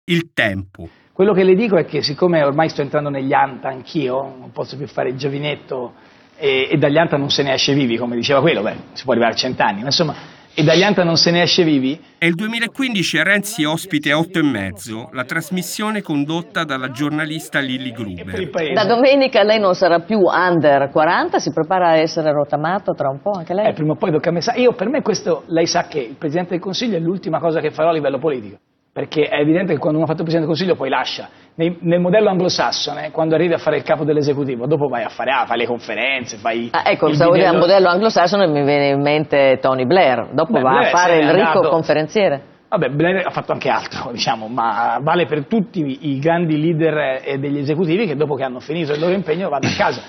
il 0.05 0.31
tempo. 0.33 0.98
Quello 1.19 1.33
che 1.33 1.43
le 1.43 1.53
dico 1.53 1.75
è 1.75 1.83
che 1.83 2.01
siccome 2.01 2.41
ormai 2.43 2.69
sto 2.69 2.81
entrando 2.81 3.09
negli 3.09 3.33
anta 3.33 3.67
anch'io, 3.67 4.35
non 4.39 4.51
posso 4.53 4.77
più 4.77 4.87
fare 4.87 5.09
il 5.09 5.17
giovinetto 5.17 5.91
e, 6.37 6.69
e 6.71 6.77
dagli 6.77 6.97
anta 6.97 7.17
non 7.17 7.29
se 7.29 7.43
ne 7.43 7.51
esce 7.51 7.73
vivi, 7.73 7.97
come 7.97 8.15
diceva 8.15 8.39
quello, 8.39 8.61
beh, 8.61 8.75
si 8.93 9.03
può 9.03 9.11
arrivare 9.11 9.33
a 9.33 9.35
cent'anni, 9.35 9.81
ma 9.81 9.87
insomma, 9.87 10.15
e 10.53 10.63
dagli 10.63 10.81
anta 10.81 11.03
non 11.03 11.17
se 11.17 11.31
ne 11.31 11.41
esce 11.41 11.65
vivi. 11.65 11.99
È 12.17 12.25
il 12.25 12.35
2015 12.35 13.17
a 13.17 13.23
Renzi 13.23 13.65
ospite 13.65 14.13
a 14.13 14.17
8 14.17 14.39
e 14.39 14.43
mezzo, 14.43 15.09
la 15.11 15.25
trasmissione 15.25 16.01
condotta 16.01 16.63
dalla 16.63 16.89
giornalista 16.91 17.59
Lilly 17.59 17.91
Gruber. 17.91 18.71
Da 18.71 18.85
domenica 18.85 19.43
lei 19.43 19.59
non 19.59 19.75
sarà 19.75 19.99
più 19.99 20.19
under 20.19 20.89
40, 20.89 21.37
si 21.37 21.51
prepara 21.51 21.89
a 21.89 21.95
essere 21.97 22.31
rotamato 22.31 22.93
tra 22.93 23.09
un 23.09 23.21
po' 23.21 23.31
anche 23.31 23.53
lei? 23.53 23.67
Eh, 23.67 23.73
prima 23.73 23.91
o 23.91 23.95
poi 23.97 24.13
tocca 24.13 24.29
a 24.29 24.31
me. 24.31 24.39
Io, 24.55 24.71
per 24.71 24.87
me 24.87 25.01
questo, 25.01 25.43
lei 25.47 25.65
sa 25.67 25.85
che 25.89 25.99
il 25.99 26.15
Presidente 26.15 26.51
del 26.51 26.61
Consiglio 26.61 26.95
è 26.95 27.01
l'ultima 27.01 27.39
cosa 27.39 27.59
che 27.59 27.71
farò 27.71 27.89
a 27.89 27.93
livello 27.93 28.19
politico 28.19 28.59
perché 28.91 29.23
è 29.23 29.39
evidente 29.39 29.73
che 29.73 29.79
quando 29.79 29.97
uno 29.97 30.05
ha 30.05 30.09
fatto 30.09 30.23
il 30.23 30.29
Presidente 30.29 30.47
del 30.47 30.57
Consiglio 30.57 30.75
poi 30.75 30.89
lascia. 30.89 31.29
Nei, 31.55 31.77
nel 31.81 31.99
modello 31.99 32.29
anglosassone, 32.29 33.11
quando 33.11 33.35
arrivi 33.35 33.53
a 33.53 33.57
fare 33.57 33.77
il 33.77 33.83
capo 33.83 34.03
dell'esecutivo, 34.03 34.65
dopo 34.65 34.87
vai 34.87 35.03
a 35.03 35.09
fare, 35.09 35.31
ah, 35.31 35.45
fai 35.45 35.57
le 35.57 35.65
conferenze, 35.65 36.37
fai... 36.37 36.69
Ah, 36.71 36.83
ecco, 36.85 37.13
stavo 37.13 37.33
dicendo 37.33 37.55
il 37.55 37.59
modello 37.59 37.89
anglosassone 37.89 38.47
mi 38.47 38.63
viene 38.63 38.89
in 38.89 39.01
mente 39.01 39.59
Tony 39.61 39.85
Blair, 39.85 40.29
dopo 40.31 40.53
Beh, 40.53 40.61
va 40.61 40.69
Blair 40.69 40.85
a 40.85 40.97
fare 40.97 41.17
il 41.17 41.31
ricco 41.31 41.47
andato... 41.47 41.69
conferenziere. 41.69 42.43
Vabbè, 42.69 42.89
Blair 42.89 43.25
ha 43.25 43.31
fatto 43.31 43.51
anche 43.51 43.69
altro, 43.69 44.11
diciamo, 44.13 44.47
ma 44.47 44.99
vale 45.01 45.25
per 45.25 45.45
tutti 45.45 46.07
i 46.07 46.19
grandi 46.19 46.59
leader 46.59 47.21
eh, 47.25 47.37
degli 47.37 47.57
esecutivi 47.57 48.05
che 48.05 48.15
dopo 48.15 48.35
che 48.35 48.43
hanno 48.43 48.59
finito 48.59 48.93
il 48.93 48.99
loro 48.99 49.13
impegno 49.13 49.49
vanno 49.49 49.67
a 49.67 49.75
casa. 49.75 50.01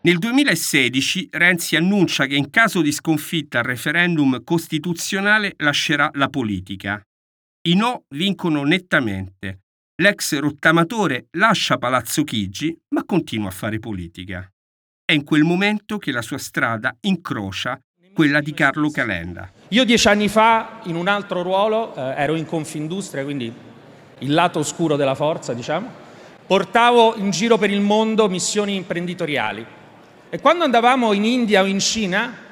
Nel 0.00 0.18
2016 0.18 1.28
Renzi 1.32 1.74
annuncia 1.74 2.26
che 2.26 2.36
in 2.36 2.50
caso 2.50 2.82
di 2.82 2.92
sconfitta 2.92 3.58
al 3.58 3.64
referendum 3.64 4.44
costituzionale 4.44 5.54
lascerà 5.56 6.08
la 6.12 6.28
politica. 6.28 7.02
I 7.62 7.74
no 7.74 8.04
vincono 8.10 8.62
nettamente. 8.62 9.62
L'ex 10.00 10.38
rottamatore 10.38 11.26
lascia 11.32 11.76
Palazzo 11.76 12.22
Chigi, 12.22 12.76
ma 12.94 13.04
continua 13.04 13.48
a 13.48 13.52
fare 13.52 13.80
politica. 13.80 14.48
È 15.04 15.12
in 15.12 15.24
quel 15.24 15.42
momento 15.42 15.98
che 15.98 16.12
la 16.12 16.22
sua 16.22 16.38
strada 16.38 16.96
incrocia 17.00 17.80
quella 18.14 18.40
di 18.40 18.54
Carlo 18.54 18.90
Calenda. 18.90 19.50
Io 19.68 19.84
dieci 19.84 20.06
anni 20.06 20.28
fa, 20.28 20.80
in 20.84 20.94
un 20.94 21.08
altro 21.08 21.42
ruolo, 21.42 21.94
eh, 21.96 22.14
ero 22.16 22.36
in 22.36 22.46
Confindustria, 22.46 23.24
quindi 23.24 23.52
il 24.18 24.32
lato 24.32 24.60
oscuro 24.60 24.94
della 24.94 25.16
forza, 25.16 25.52
diciamo, 25.52 25.90
portavo 26.46 27.16
in 27.16 27.30
giro 27.30 27.58
per 27.58 27.70
il 27.70 27.80
mondo 27.80 28.28
missioni 28.28 28.76
imprenditoriali. 28.76 29.66
E 30.30 30.40
quando 30.40 30.62
andavamo 30.62 31.12
in 31.12 31.24
India 31.24 31.62
o 31.62 31.66
in 31.66 31.80
Cina, 31.80 32.46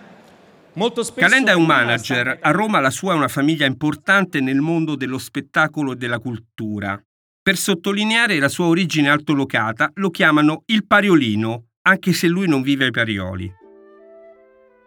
Calenda 1.15 1.53
è 1.53 1.55
un 1.55 1.65
manager, 1.65 2.39
a 2.43 2.51
Roma 2.51 2.81
la 2.81 2.91
sua 2.91 3.15
è 3.15 3.17
una 3.17 3.29
famiglia 3.29 3.65
importante 3.65 4.41
nel 4.41 4.61
mondo 4.61 4.95
dello 4.95 5.17
spettacolo 5.17 5.93
e 5.93 5.97
della 5.97 6.19
cultura. 6.19 7.01
Per 7.43 7.57
sottolineare 7.57 8.39
la 8.39 8.51
sua 8.51 8.67
origine 8.67 9.09
altolocata 9.09 9.91
lo 9.95 10.11
chiamano 10.11 10.65
il 10.67 10.87
Pariolino, 10.87 11.69
anche 11.81 12.13
se 12.13 12.27
lui 12.27 12.47
non 12.47 12.61
vive 12.61 12.85
ai 12.85 12.91
Parioli. 12.91 13.51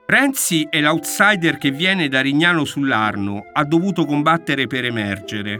Renzi 0.06 0.68
è 0.70 0.80
l'outsider 0.80 1.58
che 1.58 1.72
viene 1.72 2.08
da 2.08 2.22
Rignano 2.22 2.66
sull'Arno, 2.66 3.46
ha 3.52 3.64
dovuto 3.64 4.06
combattere 4.06 4.68
per 4.68 4.86
emergere. 4.86 5.60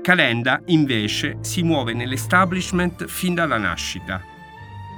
Calenda, 0.00 0.62
invece, 0.66 1.38
si 1.42 1.62
muove 1.62 1.92
nell'establishment 1.92 3.04
fin 3.04 3.34
dalla 3.34 3.58
nascita. 3.58 4.31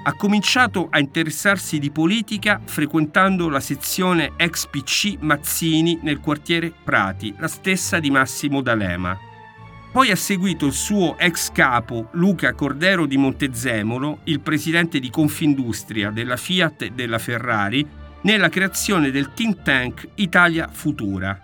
Ha 0.07 0.13
cominciato 0.17 0.89
a 0.91 0.99
interessarsi 0.99 1.79
di 1.79 1.91
politica 1.91 2.61
frequentando 2.63 3.49
la 3.49 3.59
sezione 3.59 4.33
ex 4.37 4.67
PC 4.67 5.17
Mazzini 5.21 5.99
nel 6.03 6.21
quartiere 6.21 6.71
Prati, 6.85 7.35
la 7.39 7.49
stessa 7.49 7.99
di 8.01 8.11
Massimo 8.11 8.61
D'Alema. 8.61 9.19
Poi 9.91 10.11
ha 10.11 10.17
seguito 10.17 10.67
il 10.67 10.75
suo 10.75 11.17
ex 11.17 11.51
capo 11.53 12.09
Luca 12.13 12.53
Cordero 12.53 13.07
di 13.07 13.17
Montezemolo, 13.17 14.19
il 14.25 14.41
presidente 14.41 15.01
di 15.01 15.09
Confindustria 15.09 16.11
della 16.11 16.37
Fiat 16.37 16.83
e 16.83 16.91
della 16.91 17.19
Ferrari, 17.19 17.87
nella 18.25 18.51
creazione 18.51 19.11
del 19.11 19.33
think 19.33 19.63
tank 19.63 20.07
Italia 20.17 20.69
Futura. 20.71 21.41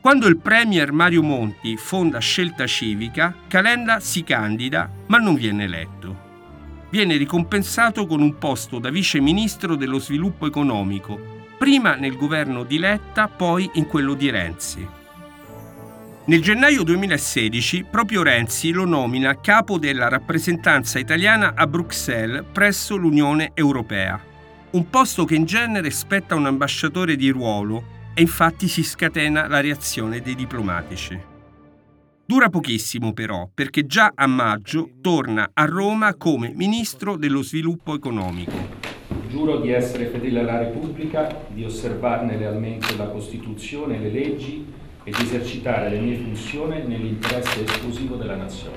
Quando 0.00 0.28
il 0.28 0.36
premier 0.36 0.92
Mario 0.92 1.24
Monti 1.24 1.76
fonda 1.76 2.20
Scelta 2.20 2.64
Civica, 2.64 3.34
Calenda 3.48 3.98
si 3.98 4.22
candida 4.22 4.88
ma 5.08 5.18
non 5.18 5.34
viene 5.34 5.64
eletto 5.64 6.30
viene 6.92 7.16
ricompensato 7.16 8.06
con 8.06 8.20
un 8.20 8.36
posto 8.36 8.78
da 8.78 8.90
vice 8.90 9.18
ministro 9.18 9.76
dello 9.76 9.98
sviluppo 9.98 10.46
economico, 10.46 11.18
prima 11.56 11.94
nel 11.94 12.18
governo 12.18 12.64
di 12.64 12.78
Letta, 12.78 13.28
poi 13.28 13.70
in 13.74 13.86
quello 13.86 14.12
di 14.12 14.28
Renzi. 14.28 14.86
Nel 16.26 16.42
gennaio 16.42 16.82
2016 16.82 17.86
proprio 17.90 18.22
Renzi 18.22 18.72
lo 18.72 18.84
nomina 18.84 19.40
capo 19.40 19.78
della 19.78 20.08
rappresentanza 20.08 20.98
italiana 20.98 21.54
a 21.56 21.66
Bruxelles 21.66 22.44
presso 22.52 22.94
l'Unione 22.96 23.52
Europea, 23.54 24.22
un 24.72 24.90
posto 24.90 25.24
che 25.24 25.34
in 25.34 25.46
genere 25.46 25.90
spetta 25.90 26.34
un 26.34 26.44
ambasciatore 26.44 27.16
di 27.16 27.30
ruolo 27.30 28.10
e 28.12 28.20
infatti 28.20 28.68
si 28.68 28.82
scatena 28.82 29.48
la 29.48 29.62
reazione 29.62 30.20
dei 30.20 30.34
diplomatici. 30.34 31.31
Dura 32.24 32.48
pochissimo 32.48 33.12
però, 33.12 33.50
perché 33.52 33.84
già 33.84 34.12
a 34.14 34.26
maggio 34.28 34.90
torna 35.00 35.50
a 35.52 35.64
Roma 35.64 36.14
come 36.14 36.52
ministro 36.54 37.16
dello 37.16 37.42
sviluppo 37.42 37.94
economico. 37.94 38.52
Giuro 39.28 39.58
di 39.58 39.70
essere 39.72 40.06
fedele 40.06 40.38
alla 40.40 40.58
Repubblica, 40.58 41.44
di 41.48 41.64
osservarne 41.64 42.36
lealmente 42.36 42.96
la 42.96 43.08
Costituzione 43.08 43.96
e 43.96 43.98
le 43.98 44.10
leggi 44.10 44.64
e 45.02 45.10
di 45.10 45.22
esercitare 45.22 45.90
le 45.90 45.98
mie 45.98 46.16
funzioni 46.16 46.86
nell'interesse 46.86 47.64
esclusivo 47.64 48.14
della 48.14 48.36
Nazione. 48.36 48.76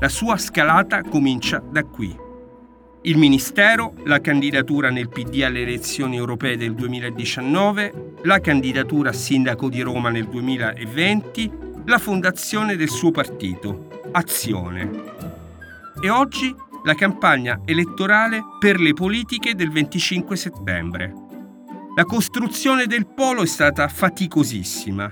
La 0.00 0.08
sua 0.08 0.38
scalata 0.38 1.02
comincia 1.02 1.62
da 1.70 1.84
qui. 1.84 2.16
Il 3.02 3.18
Ministero, 3.18 3.94
la 4.04 4.20
candidatura 4.20 4.90
nel 4.90 5.10
PD 5.10 5.42
alle 5.42 5.60
elezioni 5.60 6.16
europee 6.16 6.56
del 6.56 6.74
2019, 6.74 8.14
la 8.22 8.40
candidatura 8.40 9.10
a 9.10 9.12
sindaco 9.12 9.68
di 9.68 9.82
Roma 9.82 10.08
nel 10.08 10.26
2020 10.26 11.66
la 11.88 11.98
fondazione 11.98 12.76
del 12.76 12.90
suo 12.90 13.10
partito, 13.10 13.88
Azione. 14.12 14.90
E 16.02 16.10
oggi 16.10 16.54
la 16.84 16.94
campagna 16.94 17.62
elettorale 17.64 18.42
per 18.58 18.78
le 18.78 18.92
politiche 18.92 19.54
del 19.54 19.70
25 19.70 20.36
settembre. 20.36 21.14
La 21.96 22.04
costruzione 22.04 22.86
del 22.86 23.06
polo 23.06 23.42
è 23.42 23.46
stata 23.46 23.88
faticosissima. 23.88 25.10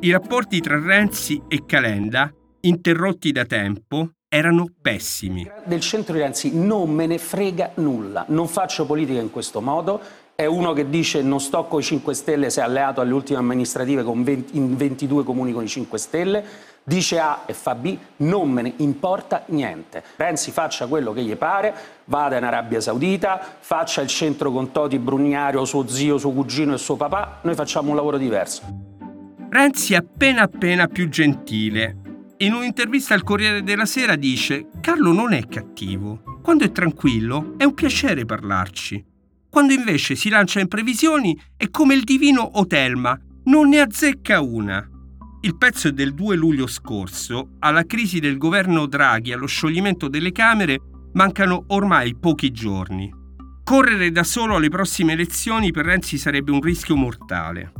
I 0.00 0.12
rapporti 0.12 0.60
tra 0.60 0.78
Renzi 0.78 1.42
e 1.48 1.64
Calenda, 1.66 2.32
interrotti 2.60 3.32
da 3.32 3.44
tempo, 3.44 4.12
erano 4.28 4.68
pessimi. 4.80 5.50
Del 5.64 5.80
centro 5.80 6.14
di 6.14 6.20
Renzi 6.20 6.56
non 6.56 6.88
me 6.90 7.06
ne 7.06 7.18
frega 7.18 7.72
nulla, 7.74 8.24
non 8.28 8.46
faccio 8.46 8.86
politica 8.86 9.20
in 9.20 9.30
questo 9.30 9.60
modo, 9.60 10.00
è 10.34 10.46
uno 10.46 10.72
che 10.72 10.88
dice 10.88 11.22
non 11.22 11.40
sto 11.40 11.64
con 11.64 11.80
i 11.80 11.82
5 11.82 12.14
Stelle 12.14 12.50
se 12.50 12.60
è 12.60 12.64
alleato 12.64 13.00
alle 13.00 13.12
ultime 13.12 13.38
amministrative 13.38 14.02
20, 14.02 14.56
in 14.56 14.76
22 14.76 15.24
comuni 15.24 15.52
con 15.52 15.62
i 15.62 15.68
5 15.68 15.98
Stelle, 15.98 16.44
dice 16.82 17.18
A 17.18 17.42
e 17.46 17.52
fa 17.52 17.74
B, 17.74 17.96
non 18.18 18.50
me 18.50 18.62
ne 18.62 18.72
importa 18.78 19.44
niente. 19.46 20.02
Renzi 20.16 20.50
faccia 20.50 20.86
quello 20.86 21.12
che 21.12 21.22
gli 21.22 21.36
pare, 21.36 21.74
vada 22.06 22.36
in 22.36 22.44
Arabia 22.44 22.80
Saudita, 22.80 23.40
faccia 23.60 24.00
il 24.00 24.08
centro 24.08 24.50
con 24.50 24.72
Toti 24.72 24.98
Brugnario, 24.98 25.64
suo 25.64 25.86
zio, 25.86 26.18
suo 26.18 26.32
cugino 26.32 26.74
e 26.74 26.78
suo 26.78 26.96
papà, 26.96 27.40
noi 27.42 27.54
facciamo 27.54 27.90
un 27.90 27.96
lavoro 27.96 28.16
diverso. 28.16 28.62
Renzi 29.50 29.92
è 29.92 29.96
appena 29.96 30.42
appena 30.42 30.86
più 30.86 31.08
gentile. 31.08 31.98
In 32.38 32.54
un'intervista 32.54 33.14
al 33.14 33.22
Corriere 33.22 33.62
della 33.62 33.84
Sera 33.84 34.16
dice 34.16 34.66
Carlo 34.80 35.12
non 35.12 35.32
è 35.32 35.46
cattivo. 35.46 36.40
Quando 36.42 36.64
è 36.64 36.72
tranquillo 36.72 37.54
è 37.58 37.64
un 37.64 37.74
piacere 37.74 38.24
parlarci 38.24 39.10
quando 39.52 39.74
invece 39.74 40.14
si 40.14 40.30
lancia 40.30 40.60
in 40.60 40.66
previsioni 40.66 41.38
è 41.58 41.68
come 41.68 41.92
il 41.92 42.04
divino 42.04 42.58
Otelma, 42.58 43.14
non 43.44 43.68
ne 43.68 43.80
azzecca 43.80 44.40
una. 44.40 44.82
Il 45.42 45.58
pezzo 45.58 45.88
è 45.88 45.92
del 45.92 46.14
2 46.14 46.36
luglio 46.36 46.66
scorso, 46.66 47.56
alla 47.58 47.84
crisi 47.84 48.18
del 48.18 48.38
governo 48.38 48.86
Draghi 48.86 49.30
allo 49.30 49.44
scioglimento 49.44 50.08
delle 50.08 50.32
Camere 50.32 50.78
mancano 51.12 51.64
ormai 51.66 52.16
pochi 52.18 52.50
giorni. 52.50 53.12
Correre 53.62 54.10
da 54.10 54.24
solo 54.24 54.56
alle 54.56 54.70
prossime 54.70 55.12
elezioni 55.12 55.70
per 55.70 55.84
Renzi 55.84 56.16
sarebbe 56.16 56.50
un 56.50 56.62
rischio 56.62 56.96
mortale. 56.96 57.74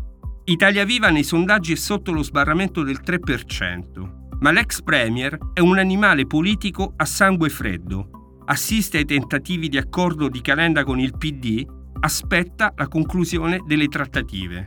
Italia 0.44 0.84
Viva 0.84 1.08
nei 1.08 1.24
sondaggi 1.24 1.72
è 1.72 1.76
sotto 1.76 2.12
lo 2.12 2.22
sbarramento 2.22 2.82
del 2.82 3.00
3%, 3.02 4.36
ma 4.40 4.50
l'ex 4.50 4.82
premier 4.82 5.38
è 5.54 5.60
un 5.60 5.78
animale 5.78 6.26
politico 6.26 6.92
a 6.98 7.06
sangue 7.06 7.48
freddo 7.48 8.21
assiste 8.44 8.98
ai 8.98 9.04
tentativi 9.04 9.68
di 9.68 9.76
accordo 9.76 10.28
di 10.28 10.40
Calenda 10.40 10.84
con 10.84 10.98
il 10.98 11.16
PD, 11.16 11.64
aspetta 12.00 12.72
la 12.76 12.88
conclusione 12.88 13.62
delle 13.66 13.86
trattative. 13.86 14.66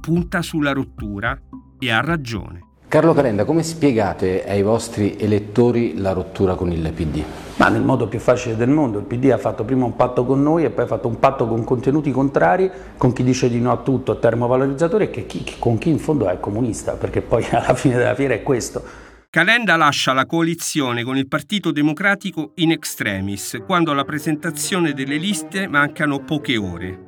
Punta 0.00 0.42
sulla 0.42 0.72
rottura 0.72 1.38
e 1.78 1.90
ha 1.90 2.00
ragione. 2.00 2.66
Carlo 2.88 3.12
Calenda, 3.12 3.44
come 3.44 3.62
spiegate 3.62 4.48
ai 4.48 4.62
vostri 4.62 5.16
elettori 5.18 5.98
la 5.98 6.12
rottura 6.12 6.54
con 6.54 6.72
il 6.72 6.90
PD? 6.92 7.22
Ma 7.56 7.68
nel 7.68 7.82
modo 7.82 8.06
più 8.06 8.18
facile 8.18 8.56
del 8.56 8.70
mondo, 8.70 8.98
il 8.98 9.04
PD 9.04 9.30
ha 9.30 9.36
fatto 9.36 9.64
prima 9.64 9.84
un 9.84 9.94
patto 9.94 10.24
con 10.24 10.42
noi 10.42 10.64
e 10.64 10.70
poi 10.70 10.84
ha 10.84 10.86
fatto 10.86 11.06
un 11.06 11.18
patto 11.18 11.46
con 11.46 11.64
contenuti 11.64 12.10
contrari, 12.12 12.70
con 12.96 13.12
chi 13.12 13.22
dice 13.22 13.50
di 13.50 13.60
no 13.60 13.72
a 13.72 13.76
tutto, 13.78 14.12
a 14.12 14.14
termovalorizzatore 14.14 15.10
e 15.10 15.26
chi, 15.26 15.44
con 15.58 15.76
chi 15.76 15.90
in 15.90 15.98
fondo 15.98 16.28
è 16.30 16.40
comunista, 16.40 16.92
perché 16.92 17.20
poi 17.20 17.44
alla 17.52 17.74
fine 17.74 17.96
della 17.96 18.14
fiera 18.14 18.32
è 18.32 18.42
questo. 18.42 18.82
Calenda 19.30 19.76
lascia 19.76 20.14
la 20.14 20.24
coalizione 20.24 21.04
con 21.04 21.18
il 21.18 21.28
Partito 21.28 21.70
Democratico 21.70 22.52
in 22.56 22.70
extremis, 22.70 23.58
quando 23.66 23.90
alla 23.90 24.04
presentazione 24.04 24.94
delle 24.94 25.18
liste 25.18 25.68
mancano 25.68 26.24
poche 26.24 26.56
ore 26.56 27.04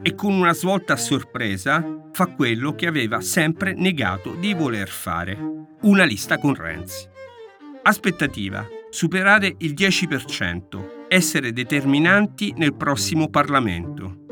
e 0.00 0.14
con 0.14 0.32
una 0.32 0.54
svolta 0.54 0.94
a 0.94 0.96
sorpresa 0.96 2.08
fa 2.10 2.28
quello 2.28 2.74
che 2.74 2.86
aveva 2.86 3.20
sempre 3.20 3.74
negato 3.74 4.34
di 4.34 4.54
voler 4.54 4.88
fare, 4.88 5.36
una 5.82 6.04
lista 6.04 6.38
con 6.38 6.54
Renzi. 6.54 7.06
Aspettativa, 7.82 8.66
superare 8.88 9.54
il 9.58 9.74
10%, 9.74 11.06
essere 11.08 11.52
determinanti 11.52 12.54
nel 12.56 12.74
prossimo 12.74 13.28
Parlamento. 13.28 14.24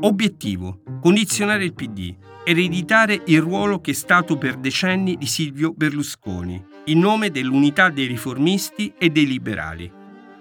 Obiettivo, 0.00 0.82
condizionare 1.00 1.64
il 1.64 1.72
PD, 1.72 2.14
ereditare 2.44 3.22
il 3.26 3.40
ruolo 3.40 3.80
che 3.80 3.92
è 3.92 3.94
stato 3.94 4.36
per 4.36 4.56
decenni 4.56 5.16
di 5.16 5.26
Silvio 5.26 5.72
Berlusconi, 5.72 6.71
in 6.86 6.98
nome 6.98 7.30
dell'unità 7.30 7.88
dei 7.90 8.06
riformisti 8.06 8.94
e 8.98 9.10
dei 9.10 9.26
liberali. 9.26 9.90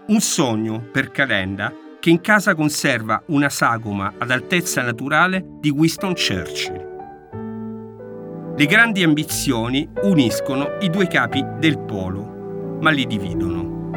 Un 0.08 0.20
sogno 0.20 0.82
per 0.92 1.12
Calenda 1.12 1.74
che 2.00 2.10
in 2.10 2.20
casa 2.20 2.56
conserva 2.56 3.22
una 3.28 3.50
sagoma 3.50 4.14
ad 4.18 4.32
altezza 4.32 4.82
naturale 4.82 5.46
di 5.60 5.70
Winston 5.70 6.14
Churchill. 6.14 6.90
Le 8.58 8.66
grandi 8.66 9.04
ambizioni 9.04 9.88
uniscono 10.02 10.78
i 10.82 10.90
due 10.90 11.08
capi 11.08 11.46
del 11.60 11.80
polo, 11.80 12.78
ma 12.82 12.90
li 12.90 13.06
dividono. 13.06 13.90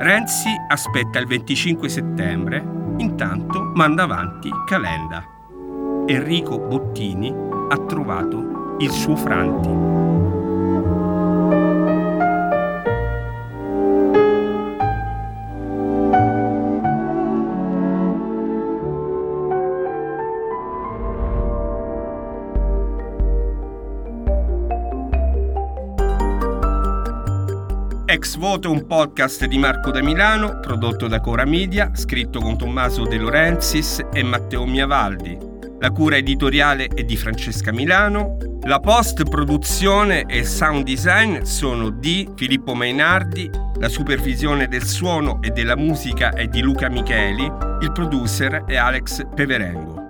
Renzi 0.00 0.50
aspetta 0.68 1.20
il 1.20 1.26
25 1.26 1.88
settembre, 1.88 2.64
intanto 2.98 3.70
manda 3.74 4.02
avanti 4.02 4.50
Calenda. 4.66 5.24
Enrico 6.06 6.58
Bottini 6.58 7.32
ha 7.68 7.78
trovato 7.86 8.76
il 8.80 8.90
suo 8.90 9.16
Franti. 9.16 10.03
Voto 28.44 28.68
è 28.68 28.70
un 28.70 28.86
podcast 28.86 29.46
di 29.46 29.56
Marco 29.56 29.90
da 29.90 30.02
Milano, 30.02 30.60
prodotto 30.60 31.08
da 31.08 31.18
Cora 31.18 31.46
Media, 31.46 31.92
scritto 31.94 32.40
con 32.40 32.58
Tommaso 32.58 33.04
De 33.06 33.16
Laurenzis 33.16 34.02
e 34.12 34.22
Matteo 34.22 34.66
Miavaldi. 34.66 35.34
La 35.78 35.90
cura 35.90 36.16
editoriale 36.16 36.88
è 36.88 37.04
di 37.04 37.16
Francesca 37.16 37.72
Milano. 37.72 38.36
La 38.64 38.80
post-produzione 38.80 40.26
e 40.26 40.44
sound 40.44 40.84
design 40.84 41.40
sono 41.44 41.88
di 41.88 42.28
Filippo 42.36 42.74
Mainardi. 42.74 43.48
La 43.78 43.88
supervisione 43.88 44.68
del 44.68 44.84
suono 44.84 45.40
e 45.40 45.48
della 45.48 45.74
musica 45.74 46.34
è 46.34 46.46
di 46.46 46.60
Luca 46.60 46.90
Micheli. 46.90 47.50
Il 47.80 47.92
producer 47.92 48.64
è 48.66 48.76
Alex 48.76 49.22
Peverengo. 49.34 50.02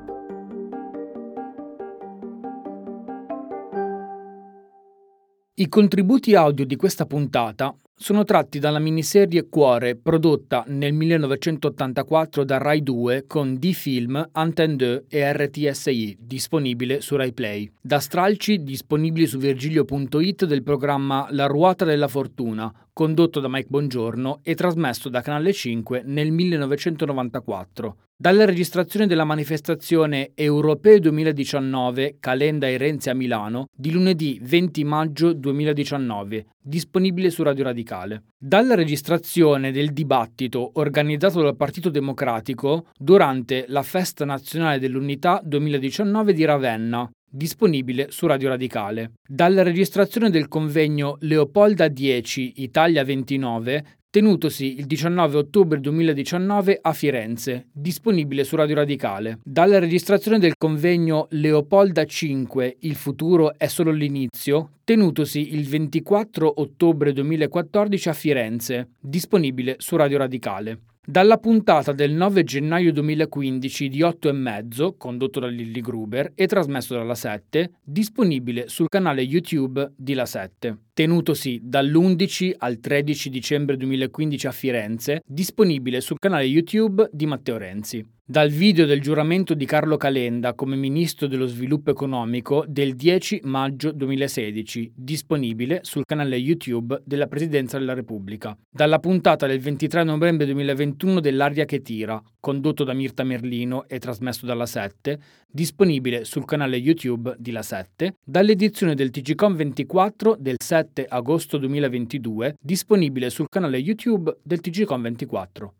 I 5.54 5.68
contributi 5.68 6.34
audio 6.34 6.66
di 6.66 6.74
questa 6.74 7.06
puntata 7.06 7.72
sono 7.96 8.24
tratti 8.24 8.58
dalla 8.58 8.80
miniserie 8.80 9.48
Cuore 9.48 9.96
prodotta 9.96 10.64
nel 10.66 10.92
1984 10.92 12.44
da 12.44 12.58
Rai 12.58 12.82
2 12.82 13.24
con 13.26 13.56
D-Film, 13.56 14.30
Antenne 14.32 14.76
2 14.76 15.04
e 15.08 15.32
RTSI, 15.32 16.18
disponibile 16.20 17.00
su 17.00 17.16
Rai 17.16 17.32
Play. 17.32 17.70
Da 17.80 18.00
stralci 18.00 18.62
disponibili 18.62 19.26
su 19.26 19.38
virgilio.it 19.38 20.44
del 20.44 20.62
programma 20.62 21.28
La 21.30 21.46
ruota 21.46 21.84
della 21.84 22.08
fortuna, 22.08 22.72
condotto 22.92 23.40
da 23.40 23.48
Mike 23.48 23.68
Bongiorno 23.70 24.40
e 24.42 24.54
trasmesso 24.54 25.08
da 25.08 25.20
Canale 25.20 25.52
5 25.52 26.02
nel 26.04 26.30
1994. 26.30 27.96
Dalla 28.24 28.46
registrazione 28.46 29.06
della 29.06 29.26
manifestazione 29.26 30.30
Europeo 30.34 30.98
2019 30.98 32.16
Calenda 32.20 32.66
e 32.66 32.78
Renzi 32.78 33.10
a 33.10 33.14
Milano 33.14 33.66
di 33.76 33.92
lunedì 33.92 34.40
20 34.40 34.82
maggio 34.82 35.34
2019, 35.34 36.46
disponibile 36.58 37.28
su 37.28 37.42
Radio 37.42 37.64
Radicale. 37.64 38.22
Dalla 38.38 38.74
registrazione 38.74 39.72
del 39.72 39.92
dibattito 39.92 40.70
organizzato 40.76 41.42
dal 41.42 41.54
Partito 41.54 41.90
Democratico 41.90 42.86
durante 42.98 43.66
la 43.68 43.82
Festa 43.82 44.24
Nazionale 44.24 44.78
dell'Unità 44.78 45.42
2019 45.44 46.32
di 46.32 46.46
Ravenna, 46.46 47.06
disponibile 47.28 48.10
su 48.10 48.26
Radio 48.26 48.48
Radicale. 48.48 49.12
Dalla 49.28 49.62
registrazione 49.62 50.30
del 50.30 50.48
convegno 50.48 51.18
Leopolda 51.20 51.88
10 51.88 52.54
Italia 52.62 53.04
29 53.04 53.84
tenutosi 54.14 54.78
il 54.78 54.86
19 54.86 55.38
ottobre 55.38 55.80
2019 55.80 56.78
a 56.80 56.92
Firenze, 56.92 57.66
disponibile 57.72 58.44
su 58.44 58.54
Radio 58.54 58.76
Radicale. 58.76 59.40
Dalla 59.42 59.80
registrazione 59.80 60.38
del 60.38 60.54
convegno 60.56 61.26
Leopolda 61.30 62.04
5 62.04 62.76
Il 62.82 62.94
futuro 62.94 63.58
è 63.58 63.66
solo 63.66 63.90
l'inizio, 63.90 64.74
tenutosi 64.84 65.52
il 65.52 65.66
24 65.66 66.60
ottobre 66.60 67.12
2014 67.12 68.08
a 68.08 68.12
Firenze, 68.12 68.90
disponibile 69.00 69.74
su 69.78 69.96
Radio 69.96 70.18
Radicale. 70.18 70.78
Dalla 71.04 71.38
puntata 71.38 71.90
del 71.90 72.12
9 72.12 72.44
gennaio 72.44 72.92
2015 72.92 73.88
di 73.88 74.00
8 74.00 74.28
e 74.28 74.32
mezzo, 74.32 74.94
condotto 74.96 75.40
da 75.40 75.48
Lilly 75.48 75.80
Gruber 75.80 76.30
e 76.36 76.46
trasmesso 76.46 76.94
dalla 76.94 77.16
7, 77.16 77.72
disponibile 77.82 78.68
sul 78.68 78.88
canale 78.88 79.22
YouTube 79.22 79.90
di 79.96 80.14
La 80.14 80.24
7 80.24 80.78
tenutosi 80.94 81.60
dall'11 81.62 82.54
al 82.56 82.78
13 82.78 83.28
dicembre 83.28 83.76
2015 83.76 84.46
a 84.46 84.52
Firenze, 84.52 85.22
disponibile 85.26 86.00
sul 86.00 86.18
canale 86.18 86.44
YouTube 86.44 87.10
di 87.12 87.26
Matteo 87.26 87.58
Renzi. 87.58 88.06
Dal 88.26 88.48
video 88.48 88.86
del 88.86 89.02
giuramento 89.02 89.52
di 89.52 89.66
Carlo 89.66 89.98
Calenda 89.98 90.54
come 90.54 90.76
Ministro 90.76 91.26
dello 91.26 91.44
Sviluppo 91.44 91.90
Economico 91.90 92.64
del 92.66 92.94
10 92.94 93.40
maggio 93.42 93.92
2016, 93.92 94.92
disponibile 94.96 95.80
sul 95.82 96.06
canale 96.06 96.36
YouTube 96.36 97.02
della 97.04 97.26
Presidenza 97.26 97.76
della 97.76 97.92
Repubblica. 97.92 98.56
Dalla 98.70 98.98
puntata 98.98 99.46
del 99.46 99.58
23 99.58 100.04
novembre 100.04 100.46
2021 100.46 101.20
dell'Aria 101.20 101.66
che 101.66 101.82
tira, 101.82 102.22
condotto 102.44 102.84
da 102.84 102.92
Mirta 102.92 103.24
Merlino 103.24 103.88
e 103.88 103.98
trasmesso 103.98 104.44
dalla 104.44 104.66
7, 104.66 105.18
disponibile 105.50 106.26
sul 106.26 106.44
canale 106.44 106.76
YouTube 106.76 107.34
di 107.38 107.52
La 107.52 107.62
7, 107.62 108.16
dall'edizione 108.22 108.94
del 108.94 109.08
TGCOM 109.08 109.56
24 109.56 110.36
del 110.38 110.56
7 110.62 111.06
agosto 111.06 111.56
2022, 111.56 112.56
disponibile 112.60 113.30
sul 113.30 113.48
canale 113.48 113.78
YouTube 113.78 114.36
del 114.42 114.60
TGCOM 114.60 115.00
24. 115.00 115.72